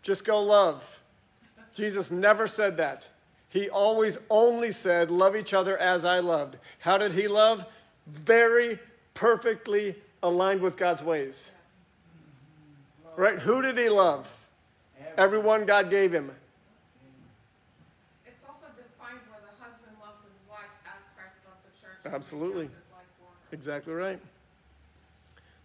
Just 0.00 0.24
go 0.24 0.42
love. 0.42 1.02
Jesus 1.76 2.10
never 2.10 2.46
said 2.46 2.78
that. 2.78 3.06
He 3.50 3.68
always 3.68 4.16
only 4.30 4.72
said, 4.72 5.10
Love 5.10 5.36
each 5.36 5.52
other 5.52 5.76
as 5.76 6.06
I 6.06 6.20
loved. 6.20 6.56
How 6.78 6.96
did 6.96 7.12
he 7.12 7.28
love? 7.28 7.66
Very 8.06 8.78
perfectly 9.14 9.96
aligned 10.22 10.60
with 10.60 10.76
God's 10.76 11.02
ways. 11.02 11.50
Right? 13.16 13.38
Who 13.38 13.62
did 13.62 13.78
he 13.78 13.88
love? 13.88 14.32
Everyone 15.16 15.64
God 15.64 15.90
gave 15.90 16.12
him. 16.12 16.30
It's 18.26 18.40
also 18.48 18.66
defined 18.76 19.20
where 19.30 19.40
the 19.40 19.62
husband 19.62 19.92
loves 20.00 20.22
his 20.22 20.50
wife 20.50 20.64
as 20.84 21.00
Christ 21.16 21.36
loved 21.46 21.60
the 21.64 21.80
church. 21.80 22.12
Absolutely. 22.12 22.64
gave 22.64 22.74
his 22.74 22.92
life 22.92 23.06
for 23.18 23.26
her. 23.26 23.54
Exactly 23.54 23.94
right. 23.94 24.20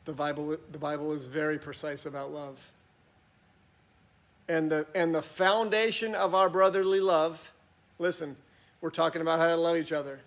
The 0.06 0.14
Bible, 0.14 0.58
the 0.72 0.78
Bible 0.78 1.12
is 1.14 1.26
very 1.26 1.58
precise 1.58 2.06
about 2.06 2.32
love. 2.32 2.72
And 4.48 4.72
the, 4.72 4.86
and 4.94 5.14
the 5.14 5.22
foundation 5.22 6.14
of 6.14 6.36
our 6.36 6.50
brotherly 6.50 7.00
love, 7.00 7.52
listen, 7.98 8.36
we're 8.82 8.90
talking 8.90 9.22
about 9.22 9.40
how 9.40 9.48
to 9.48 9.56
love 9.56 9.78
each 9.78 9.92
other. 9.92 10.20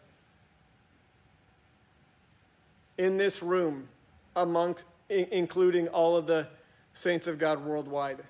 In 3.02 3.16
this 3.16 3.42
room, 3.42 3.88
amongst, 4.36 4.84
including 5.08 5.88
all 5.88 6.16
of 6.16 6.28
the 6.28 6.46
saints 6.92 7.26
of 7.26 7.36
God 7.36 7.64
worldwide. 7.64 8.20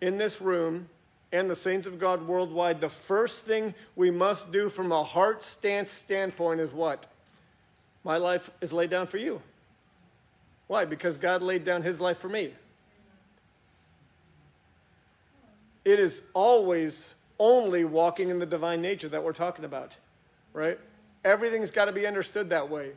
In 0.00 0.18
this 0.18 0.40
room 0.40 0.88
and 1.32 1.50
the 1.50 1.56
saints 1.56 1.88
of 1.88 1.98
God 1.98 2.28
worldwide, 2.28 2.80
the 2.80 2.88
first 2.88 3.44
thing 3.44 3.74
we 3.96 4.12
must 4.12 4.52
do 4.52 4.68
from 4.68 4.92
a 4.92 5.02
heart 5.02 5.42
stance 5.42 5.90
standpoint 5.90 6.60
is 6.60 6.70
what? 6.70 7.08
My 8.04 8.18
life 8.18 8.50
is 8.60 8.72
laid 8.72 8.90
down 8.90 9.08
for 9.08 9.18
you. 9.18 9.42
Why? 10.68 10.84
Because 10.84 11.18
God 11.18 11.42
laid 11.42 11.64
down 11.64 11.82
his 11.82 12.00
life 12.00 12.18
for 12.18 12.28
me. 12.28 12.52
It 15.84 15.98
is 15.98 16.22
always 16.34 17.16
only 17.40 17.84
walking 17.84 18.28
in 18.28 18.38
the 18.38 18.46
divine 18.46 18.80
nature 18.80 19.08
that 19.08 19.24
we're 19.24 19.32
talking 19.32 19.64
about, 19.64 19.96
right? 20.52 20.78
Everything's 21.24 21.70
got 21.70 21.86
to 21.86 21.92
be 21.92 22.06
understood 22.06 22.50
that 22.50 22.68
way. 22.68 22.92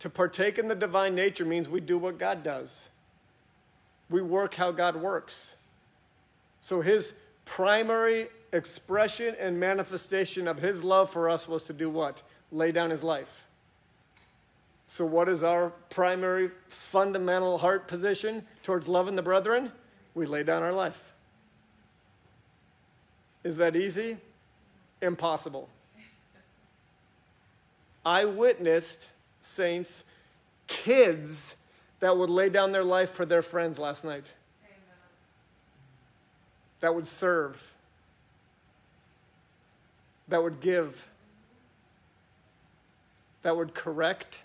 To 0.00 0.10
partake 0.10 0.58
in 0.58 0.68
the 0.68 0.74
divine 0.74 1.14
nature 1.14 1.44
means 1.44 1.68
we 1.68 1.80
do 1.80 1.98
what 1.98 2.18
God 2.18 2.42
does, 2.42 2.88
we 4.10 4.20
work 4.20 4.54
how 4.54 4.70
God 4.72 4.96
works. 4.96 5.56
So 6.60 6.80
his 6.80 7.14
primary 7.44 8.28
expression 8.52 9.34
and 9.38 9.58
manifestation 9.58 10.46
of 10.46 10.58
his 10.58 10.84
love 10.84 11.10
for 11.10 11.28
us 11.28 11.48
was 11.48 11.64
to 11.64 11.72
do 11.72 11.88
what? 11.88 12.22
Lay 12.50 12.72
down 12.72 12.90
his 12.90 13.02
life. 13.02 13.46
So, 14.86 15.06
what 15.06 15.28
is 15.28 15.42
our 15.42 15.70
primary 15.88 16.50
fundamental 16.68 17.56
heart 17.56 17.88
position 17.88 18.44
towards 18.62 18.88
loving 18.88 19.14
the 19.14 19.22
brethren? 19.22 19.72
We 20.14 20.26
lay 20.26 20.42
down 20.42 20.62
our 20.62 20.72
life. 20.72 21.14
Is 23.42 23.56
that 23.56 23.74
easy? 23.74 24.18
Impossible. 25.00 25.70
I 28.04 28.24
witnessed 28.24 29.08
saints, 29.40 30.04
kids 30.66 31.56
that 32.00 32.16
would 32.16 32.30
lay 32.30 32.48
down 32.48 32.72
their 32.72 32.84
life 32.84 33.10
for 33.10 33.24
their 33.24 33.42
friends 33.42 33.78
last 33.78 34.04
night, 34.04 34.34
Amen. 34.64 34.80
that 36.80 36.94
would 36.94 37.06
serve, 37.06 37.72
that 40.28 40.42
would 40.42 40.60
give, 40.60 41.08
that 43.42 43.56
would 43.56 43.74
correct. 43.74 44.40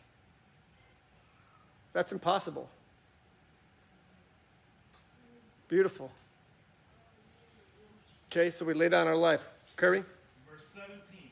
That's 1.93 2.11
impossible. 2.11 2.69
Beautiful. 5.67 6.11
Okay, 8.31 8.49
so 8.49 8.65
we 8.65 8.73
lay 8.73 8.87
down 8.87 9.07
our 9.07 9.15
life. 9.15 9.55
Curry? 9.75 10.03
Verse 10.49 10.67
17. 10.75 11.31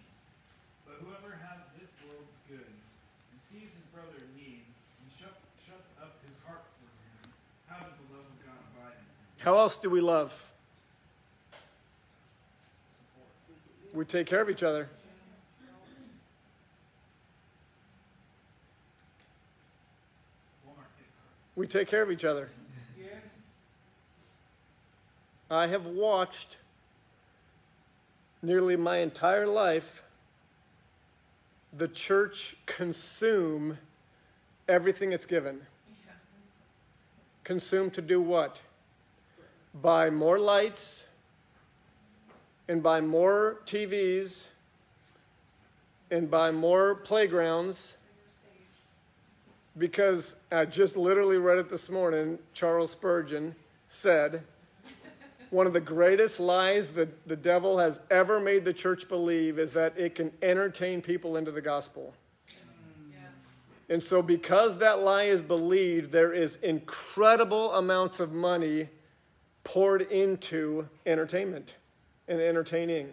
But 0.87 0.99
whoever 0.99 1.39
has 1.39 1.59
this 1.79 1.91
world's 2.03 2.35
goods 2.49 2.99
and 3.31 3.39
sees 3.39 3.71
his 3.71 3.85
brother 3.95 4.15
in 4.19 4.31
need 4.35 4.63
and 4.65 5.07
shut, 5.07 5.37
shuts 5.61 5.91
up 6.01 6.19
his 6.27 6.35
heart 6.43 6.67
for 6.81 6.87
him, 6.99 7.31
how 7.67 7.83
does 7.83 7.95
the 7.95 8.07
love 8.11 8.27
of 8.27 8.37
God 8.43 8.59
abide 8.73 8.97
in 8.99 9.07
him? 9.07 9.34
How 9.45 9.59
else 9.59 9.77
do 9.77 9.91
we 9.91 10.01
love? 10.01 10.43
We 13.93 14.03
take 14.03 14.25
care 14.25 14.41
of 14.41 14.49
each 14.49 14.63
other. 14.63 14.89
Walmart 20.67 20.89
gift 20.97 21.11
cards. 21.15 21.55
We 21.55 21.67
take 21.67 21.87
care 21.87 22.01
of 22.01 22.09
each 22.09 22.25
other. 22.25 22.49
I 25.51 25.67
have 25.67 25.85
watched 25.85 26.57
nearly 28.41 28.75
my 28.75 28.97
entire 28.97 29.45
life 29.45 30.01
the 31.71 31.87
church 31.87 32.55
consume 32.65 33.77
everything 34.67 35.11
it's 35.11 35.27
given. 35.27 35.67
Consume 37.43 37.91
to 37.91 38.01
do 38.01 38.19
what? 38.19 38.61
Buy 39.81 40.09
more 40.09 40.39
lights 40.39 41.05
and 42.67 42.81
buy 42.81 43.01
more 43.01 43.59
TVs 43.65 44.47
and 46.11 46.29
buy 46.29 46.51
more 46.51 46.95
playgrounds 46.95 47.97
because 49.77 50.35
I 50.51 50.65
just 50.65 50.95
literally 50.95 51.37
read 51.37 51.57
it 51.57 51.69
this 51.69 51.89
morning. 51.89 52.39
Charles 52.53 52.91
Spurgeon 52.91 53.55
said, 53.87 54.43
One 55.49 55.67
of 55.67 55.73
the 55.73 55.81
greatest 55.81 56.39
lies 56.39 56.91
that 56.93 57.27
the 57.27 57.35
devil 57.35 57.77
has 57.79 57.99
ever 58.09 58.39
made 58.39 58.63
the 58.63 58.73
church 58.73 59.09
believe 59.09 59.59
is 59.59 59.73
that 59.73 59.97
it 59.97 60.15
can 60.15 60.31
entertain 60.41 61.01
people 61.01 61.35
into 61.37 61.51
the 61.51 61.61
gospel. 61.61 62.13
Yes. 63.11 63.19
And 63.89 64.01
so, 64.01 64.21
because 64.21 64.77
that 64.79 65.01
lie 65.01 65.23
is 65.23 65.41
believed, 65.41 66.11
there 66.11 66.33
is 66.33 66.55
incredible 66.57 67.73
amounts 67.73 68.19
of 68.19 68.31
money 68.31 68.89
poured 69.65 70.03
into 70.03 70.87
entertainment 71.05 71.75
and 72.29 72.39
entertaining 72.39 73.09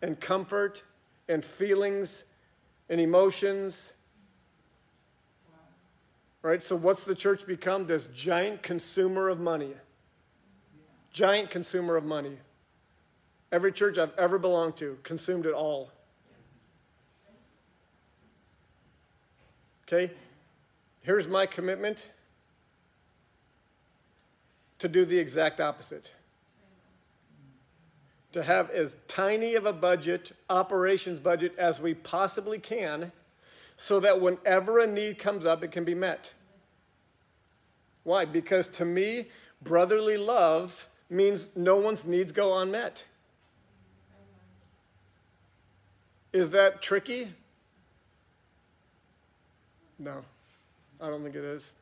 and 0.00 0.18
comfort 0.18 0.82
and 1.28 1.44
feelings 1.44 2.24
and 2.88 3.00
emotions. 3.00 3.92
Right? 6.40 6.64
So, 6.64 6.74
what's 6.74 7.04
the 7.04 7.14
church 7.14 7.46
become? 7.46 7.86
This 7.86 8.06
giant 8.06 8.62
consumer 8.62 9.28
of 9.28 9.38
money. 9.38 9.74
Giant 11.12 11.50
consumer 11.50 11.96
of 11.96 12.04
money. 12.04 12.38
Every 13.50 13.70
church 13.70 13.98
I've 13.98 14.16
ever 14.16 14.38
belonged 14.38 14.76
to 14.78 14.98
consumed 15.02 15.44
it 15.44 15.52
all. 15.52 15.90
Okay? 19.86 20.12
Here's 21.02 21.28
my 21.28 21.44
commitment 21.44 22.08
to 24.82 24.88
do 24.88 25.04
the 25.04 25.16
exact 25.16 25.60
opposite. 25.60 26.12
To 28.32 28.42
have 28.42 28.68
as 28.70 28.96
tiny 29.06 29.54
of 29.54 29.64
a 29.64 29.72
budget, 29.72 30.32
operations 30.50 31.20
budget, 31.20 31.54
as 31.56 31.80
we 31.80 31.94
possibly 31.94 32.58
can, 32.58 33.12
so 33.76 34.00
that 34.00 34.20
whenever 34.20 34.80
a 34.80 34.86
need 34.88 35.18
comes 35.18 35.46
up, 35.46 35.62
it 35.62 35.70
can 35.70 35.84
be 35.84 35.94
met. 35.94 36.32
Why? 38.02 38.24
Because 38.24 38.66
to 38.68 38.84
me, 38.84 39.26
brotherly 39.62 40.16
love 40.16 40.88
means 41.08 41.46
no 41.54 41.76
one's 41.76 42.04
needs 42.04 42.32
go 42.32 42.58
unmet. 42.58 43.04
Is 46.32 46.50
that 46.50 46.82
tricky? 46.82 47.28
No, 50.00 50.24
I 51.00 51.08
don't 51.08 51.22
think 51.22 51.36
it 51.36 51.44
is. 51.44 51.76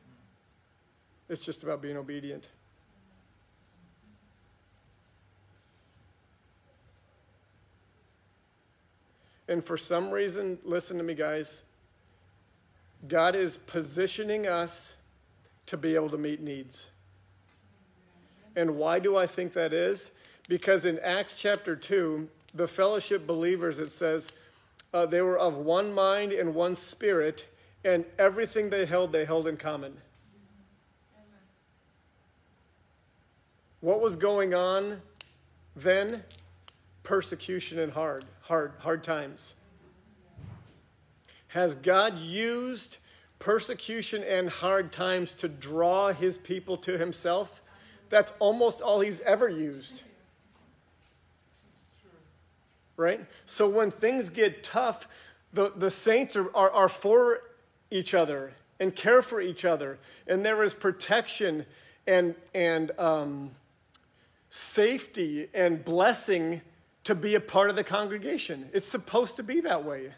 It's 1.31 1.43
just 1.43 1.63
about 1.63 1.81
being 1.81 1.97
obedient. 1.97 2.51
And 9.51 9.65
for 9.65 9.77
some 9.77 10.13
reason, 10.13 10.61
listen 10.65 10.97
to 10.97 11.03
me, 11.03 11.13
guys. 11.13 11.65
God 13.09 13.35
is 13.35 13.59
positioning 13.59 14.47
us 14.47 14.95
to 15.67 15.77
be 15.77 15.97
able 15.97 16.09
to 16.11 16.19
meet 16.19 16.41
needs. 16.41 16.89
And 18.55 18.77
why 18.77 19.01
do 19.01 19.17
I 19.17 19.27
think 19.27 19.53
that 19.55 19.73
is? 19.73 20.13
Because 20.49 20.85
in 20.85 21.01
Acts 21.01 21.35
chapter 21.35 21.75
2, 21.75 22.29
the 22.55 22.69
fellowship 22.69 23.27
believers, 23.27 23.81
it 23.81 23.91
says, 23.91 24.31
uh, 24.95 25.05
they 25.05 25.21
were 25.21 25.39
of 25.39 25.57
one 25.57 25.93
mind 25.93 26.33
and 26.33 26.55
one 26.55 26.77
spirit, 26.77 27.45
and 27.85 28.05
everything 28.21 28.71
they 28.71 28.87
held, 28.87 29.13
they 29.13 29.25
held 29.25 29.49
in 29.49 29.57
common. 29.57 29.97
What 33.81 34.01
was 34.01 34.15
going 34.15 34.55
on 34.55 35.03
then? 35.75 36.23
Persecution 37.03 37.81
and 37.81 37.93
hard, 37.93 38.25
hard, 38.51 38.73
hard 38.81 39.05
times. 39.05 39.55
Has 41.47 41.77
God 41.77 42.19
used 42.19 42.99
persecution 43.39 44.25
and 44.25 44.49
hard 44.49 44.91
times 44.91 45.35
to 45.35 45.47
draw 45.47 46.13
his 46.13 46.37
people 46.37 46.77
to 46.79 46.99
himself? 46.99 47.63
That's 48.09 48.33
almost 48.41 48.83
all 48.83 48.99
he's 48.99 49.21
ever 49.21 49.49
used. 49.49 50.03
Right? 52.97 53.25
So 53.47 53.69
when 53.69 53.93
things 53.93 54.31
get 54.31 54.65
tough, 54.65 55.07
the, 55.53 55.73
the 55.77 55.89
saints 55.89 56.35
are, 56.35 56.53
are, 56.53 56.73
are 56.73 56.89
for 56.89 57.43
each 57.89 58.15
other 58.15 58.53
and 58.81 58.97
care 58.97 59.23
for 59.23 59.41
each 59.41 59.65
other. 59.65 59.97
And 60.27 60.45
there 60.45 60.65
is 60.65 60.75
protection 60.75 61.67
and, 62.05 62.35
and 62.53 62.91
um, 62.99 63.53
safety 64.49 65.49
and 65.55 65.85
blessing 65.85 66.63
to 67.05 67.15
be 67.15 67.35
a 67.35 67.41
part 67.41 67.71
of 67.71 67.77
the 67.77 67.85
congregation. 67.85 68.69
It's 68.73 68.87
supposed 68.87 69.37
to 69.37 69.43
be 69.43 69.61
that 69.63 69.85
way. 69.85 70.13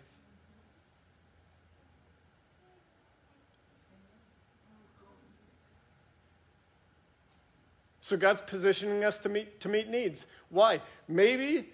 So 8.00 8.16
God's 8.16 8.42
positioning 8.42 9.04
us 9.04 9.16
to 9.18 9.28
meet, 9.28 9.60
to 9.60 9.68
meet 9.68 9.88
needs. 9.88 10.26
Why? 10.50 10.80
Maybe 11.06 11.68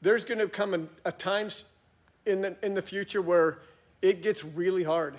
there's 0.00 0.24
going 0.24 0.38
to 0.38 0.48
come 0.48 0.72
a, 0.72 1.08
a 1.08 1.12
time 1.12 1.48
in 2.24 2.42
the, 2.42 2.56
in 2.62 2.74
the 2.74 2.80
future 2.80 3.20
where 3.20 3.58
it 4.00 4.22
gets 4.22 4.44
really 4.44 4.84
hard. 4.84 5.16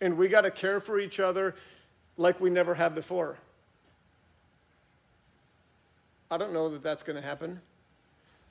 And 0.00 0.18
we 0.18 0.28
got 0.28 0.42
to 0.42 0.50
care 0.50 0.78
for 0.78 1.00
each 1.00 1.20
other 1.20 1.54
like 2.16 2.38
we 2.38 2.50
never 2.50 2.74
have 2.74 2.94
before. 2.94 3.38
I 6.30 6.36
don't 6.36 6.52
know 6.52 6.68
that 6.68 6.82
that's 6.82 7.02
going 7.02 7.16
to 7.16 7.26
happen. 7.26 7.60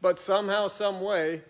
But 0.01 0.19
somehow, 0.19 0.67
some 0.67 1.01
way, 1.01 1.41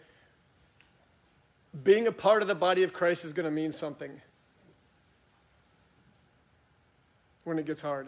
being 1.84 2.08
a 2.08 2.12
part 2.12 2.42
of 2.42 2.48
the 2.48 2.56
body 2.56 2.84
of 2.84 2.94
Christ 2.94 3.26
is 3.26 3.34
going 3.34 3.46
to 3.46 3.52
mean 3.52 3.72
something. 3.72 4.22
when 7.50 7.58
it 7.58 7.66
gets 7.66 7.82
hard 7.82 8.08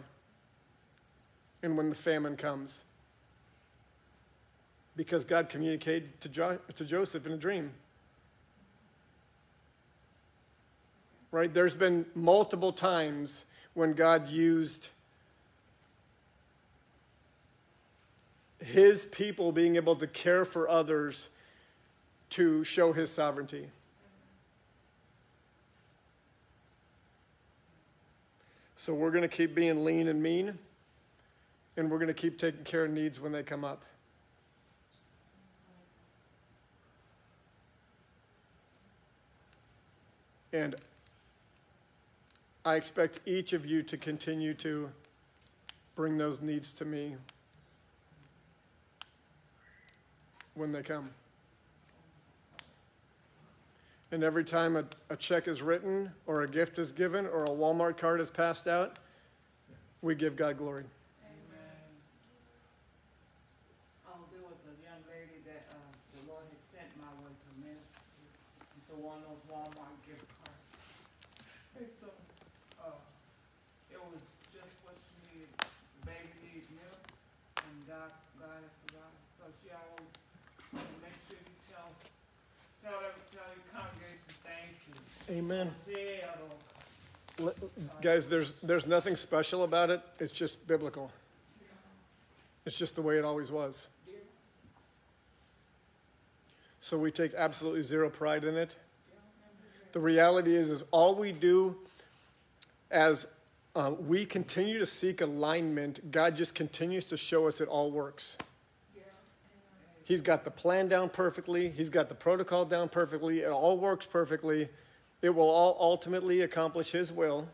and 1.64 1.76
when 1.76 1.90
the 1.90 1.96
famine 1.96 2.38
comes. 2.38 2.86
Because 4.96 5.26
God 5.26 5.50
communicated 5.50 6.22
to, 6.22 6.30
jo- 6.30 6.60
to 6.76 6.86
Joseph 6.86 7.26
in 7.26 7.32
a 7.32 7.38
dream. 7.38 7.72
Right? 11.32 11.52
There's 11.52 11.74
been 11.74 12.06
multiple 12.14 12.72
times 12.72 13.46
when 13.74 13.94
God 13.94 14.30
used 14.30 14.90
his 18.64 19.06
people 19.06 19.52
being 19.52 19.76
able 19.76 19.96
to 19.96 20.08
care 20.08 20.46
for 20.46 20.70
others 20.70 21.30
to 22.30 22.64
show 22.64 22.94
his 22.94 23.12
sovereignty. 23.12 23.68
So 28.76 28.94
we're 28.94 29.12
going 29.12 29.24
to 29.24 29.28
keep 29.28 29.54
being 29.54 29.84
lean 29.84 30.08
and 30.08 30.24
mean, 30.24 30.58
and 31.78 31.92
we're 31.92 31.98
going 31.98 32.08
to 32.08 32.14
keep 32.14 32.38
taking 32.38 32.64
care 32.64 32.86
of 32.86 32.92
needs 32.92 33.20
when 33.20 33.32
they 33.32 33.44
come 33.44 33.64
up. 33.64 33.84
And 40.54 40.76
I 42.66 42.76
expect 42.76 43.20
each 43.26 43.54
of 43.54 43.66
you 43.66 43.84
to 43.84 43.98
continue 43.98 44.54
to 44.56 44.90
bring 45.96 46.18
those 46.18 46.42
needs 46.42 46.74
to 46.74 46.86
me 46.86 47.16
when 50.56 50.72
they 50.72 50.82
come. 50.82 51.10
And 54.12 54.24
every 54.24 54.44
time 54.44 54.76
a, 54.76 54.84
a 55.10 55.16
check 55.16 55.48
is 55.48 55.62
written, 55.62 56.12
or 56.28 56.42
a 56.42 56.48
gift 56.48 56.80
is 56.80 56.92
given, 56.92 57.26
or 57.28 57.46
a 57.46 57.50
Walmart 57.50 57.98
card 57.98 58.20
is 58.20 58.30
passed 58.30 58.68
out, 58.68 59.00
we 60.02 60.16
give 60.16 60.36
God 60.36 60.58
glory. 60.58 60.84
Amen. 61.24 61.88
Oh, 64.10 64.20
there 64.34 64.44
was 64.44 64.60
a 64.68 64.76
young 64.84 65.00
lady 65.08 65.40
that, 65.48 65.64
uh, 65.72 65.78
the 66.18 66.28
Lord 66.28 66.44
had 66.44 66.60
sent 66.68 66.92
my 67.00 67.08
way 67.24 67.32
to 67.32 67.50
minister. 67.64 68.04
It's 68.82 68.92
a 68.92 69.00
one 69.00 69.24
of 69.24 69.32
those 69.32 69.46
Walmart 69.48 69.96
gift 70.04 70.28
cards. 70.44 70.76
And 71.80 71.88
so, 71.96 72.12
uh, 72.84 72.98
it 73.94 74.02
was 74.12 74.26
just 74.52 74.76
what 74.84 75.00
she 75.00 75.16
needed. 75.32 75.54
The 75.56 76.12
baby 76.12 76.36
needed 76.44 76.68
milk, 76.76 77.00
and 77.64 77.78
God, 77.88 78.12
God 78.42 78.60
had 78.60 78.76
forgotten. 78.84 79.16
So 79.40 79.48
she 79.64 79.72
always, 79.72 80.12
said, 80.74 80.98
make 81.00 81.16
sure 81.30 81.38
you 81.38 81.58
tell, 81.70 81.94
tell 82.82 82.98
every, 83.06 83.22
tell 83.30 83.46
your 83.54 83.70
congregation, 83.70 84.34
thank 84.42 84.74
you. 84.90 84.98
Amen. 85.32 85.72
Guys, 88.02 88.28
there's, 88.28 88.54
there's 88.62 88.86
nothing 88.86 89.16
special 89.16 89.64
about 89.64 89.90
it. 89.90 90.02
It's 90.20 90.34
just 90.34 90.68
biblical. 90.68 91.10
It's 92.66 92.78
just 92.78 92.96
the 92.96 93.02
way 93.02 93.18
it 93.18 93.24
always 93.24 93.50
was. 93.50 93.88
So 96.82 96.98
we 96.98 97.12
take 97.12 97.34
absolutely 97.34 97.82
zero 97.84 98.10
pride 98.10 98.44
in 98.44 98.58
it. 98.58 98.76
The 99.94 100.02
reality 100.02 100.54
is, 100.54 100.70
is 100.70 100.84
all 100.92 101.16
we 101.16 101.32
do 101.32 101.78
as 102.90 103.26
uh, 103.74 103.92
we 104.06 104.26
continue 104.26 104.80
to 104.80 104.86
seek 104.86 105.22
alignment, 105.22 106.12
God 106.12 106.36
just 106.36 106.56
continues 106.56 107.06
to 107.06 107.16
show 107.16 107.48
us 107.48 107.62
it 107.62 107.70
all 107.70 107.90
works. 107.90 108.38
He's 110.04 110.22
got 110.22 110.44
the 110.44 110.52
plan 110.52 110.90
down 110.90 111.10
perfectly. 111.10 111.70
He's 111.70 111.90
got 111.90 112.10
the 112.10 112.16
protocol 112.16 112.66
down 112.66 112.90
perfectly. 112.90 113.40
It 113.42 113.50
all 113.50 113.78
works 113.78 114.06
perfectly. 114.06 114.68
It 115.22 115.30
will 115.30 115.50
all 115.50 115.78
ultimately 115.80 116.42
accomplish 116.42 116.92
His 116.92 117.12
will. 117.12 117.48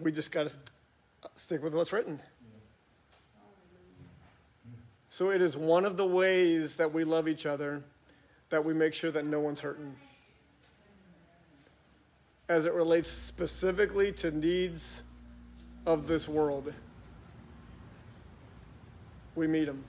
We 0.00 0.12
just 0.12 0.30
got 0.30 0.48
to 0.48 0.58
stick 1.34 1.62
with 1.62 1.74
what's 1.74 1.92
written. 1.92 2.20
So 5.10 5.30
it 5.30 5.40
is 5.40 5.56
one 5.56 5.84
of 5.84 5.96
the 5.96 6.06
ways 6.06 6.76
that 6.76 6.92
we 6.92 7.04
love 7.04 7.28
each 7.28 7.46
other 7.46 7.82
that 8.50 8.64
we 8.64 8.74
make 8.74 8.94
sure 8.94 9.10
that 9.10 9.24
no 9.24 9.40
one's 9.40 9.60
hurting. 9.60 9.96
As 12.48 12.66
it 12.66 12.74
relates 12.74 13.10
specifically 13.10 14.12
to 14.12 14.30
needs 14.30 15.02
of 15.84 16.06
this 16.06 16.28
world, 16.28 16.72
we 19.34 19.46
meet 19.46 19.64
them. 19.64 19.84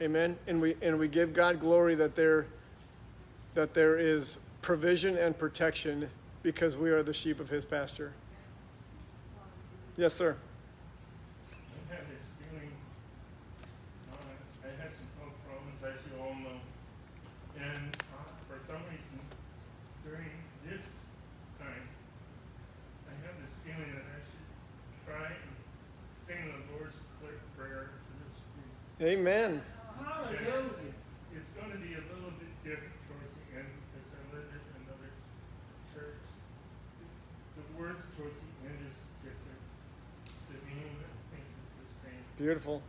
Amen. 0.00 0.38
And 0.46 0.62
we 0.62 0.76
and 0.80 0.98
we 0.98 1.08
give 1.08 1.34
God 1.34 1.60
glory 1.60 1.94
that 1.96 2.14
there 2.14 2.46
that 3.54 3.74
there 3.74 3.98
is 3.98 4.38
provision 4.62 5.16
and 5.16 5.36
protection 5.36 6.08
because 6.42 6.76
we 6.76 6.90
are 6.90 7.02
the 7.02 7.12
sheep 7.12 7.38
of 7.38 7.50
his 7.50 7.66
pasture. 7.66 8.12
Yes, 9.96 10.14
sir. 10.14 10.36
I 11.52 11.94
have 11.94 12.04
this 12.08 12.24
feeling, 12.40 12.72
uh, 14.12 14.16
I 14.64 14.68
had 14.80 14.90
some 14.94 15.08
health 15.20 15.36
problems, 15.44 15.82
as 15.84 16.00
you 16.08 16.16
all 16.22 16.32
know. 16.32 16.56
And 17.60 17.96
uh, 18.16 18.24
for 18.48 18.56
some 18.64 18.80
reason, 18.88 19.20
during 20.02 20.30
this 20.64 20.86
time, 21.58 21.84
I 23.04 23.12
have 23.26 23.36
this 23.44 23.52
feeling 23.60 23.92
that 23.92 24.08
I 24.08 24.20
should 24.24 24.48
try 25.04 25.26
and 25.36 25.52
sing 26.24 26.40
the 26.48 26.72
Lord's 26.72 26.96
Prayer 27.58 27.90
to 27.92 28.12
this 28.24 28.40
group. 28.56 29.10
Amen. 29.10 29.60
words 37.90 38.06
towards 38.16 38.36
the 38.36 38.68
end 38.68 38.78
is 38.88 38.98
different. 39.24 39.58
The 40.48 40.58
meaning, 40.66 40.96
I 41.00 41.34
think, 41.34 41.44
is 41.66 41.74
the 41.82 42.06
same. 42.06 42.22
Beautiful. 42.38 42.82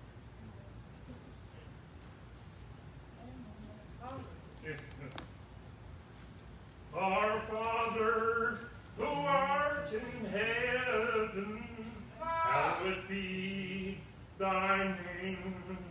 Yes. 4.64 4.80
Our 6.96 7.42
Father, 7.50 8.60
who 8.98 9.06
art 9.06 9.90
in 9.92 10.30
heaven, 10.30 11.64
hallowed 12.20 13.08
be 13.10 13.98
thy 14.38 14.96
name. 15.24 15.91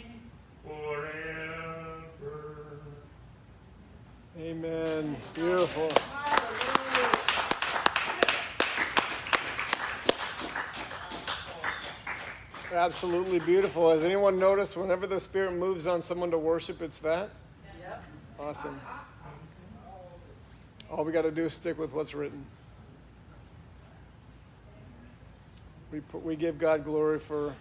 forever. 0.65 2.05
Amen. 4.39 5.17
Beautiful. 5.33 5.89
Absolutely 12.73 13.39
beautiful. 13.39 13.91
Has 13.91 14.03
anyone 14.03 14.39
noticed 14.39 14.77
whenever 14.77 15.05
the 15.05 15.19
Spirit 15.19 15.53
moves 15.53 15.87
on 15.87 16.01
someone 16.01 16.31
to 16.31 16.37
worship, 16.37 16.81
it's 16.81 16.99
that? 16.99 17.29
Yep. 17.81 18.03
Awesome. 18.39 18.79
All 20.89 21.03
we 21.03 21.11
got 21.11 21.23
to 21.23 21.31
do 21.31 21.45
is 21.45 21.53
stick 21.53 21.77
with 21.77 21.91
what's 21.91 22.13
written. 22.13 22.45
We, 25.91 25.99
put, 25.99 26.23
we 26.23 26.37
give 26.37 26.57
God 26.57 26.85
glory 26.85 27.19
for 27.19 27.53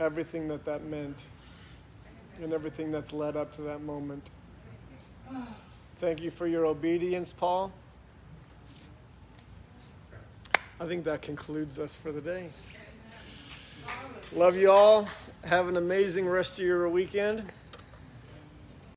everything 0.00 0.48
that 0.48 0.64
that 0.64 0.84
meant 0.84 1.18
and 2.38 2.52
everything 2.52 2.90
that's 2.90 3.12
led 3.12 3.36
up 3.36 3.54
to 3.56 3.62
that 3.62 3.82
moment. 3.82 4.28
Thank 5.98 6.20
you 6.20 6.30
for 6.30 6.46
your 6.46 6.66
obedience, 6.66 7.32
Paul. 7.32 7.72
I 10.78 10.86
think 10.86 11.04
that 11.04 11.22
concludes 11.22 11.78
us 11.78 11.96
for 11.96 12.12
the 12.12 12.20
day. 12.20 12.50
Love 14.34 14.56
you 14.56 14.70
all. 14.70 15.08
Have 15.44 15.68
an 15.68 15.76
amazing 15.76 16.28
rest 16.28 16.54
of 16.54 16.64
your 16.64 16.88
weekend. 16.88 17.44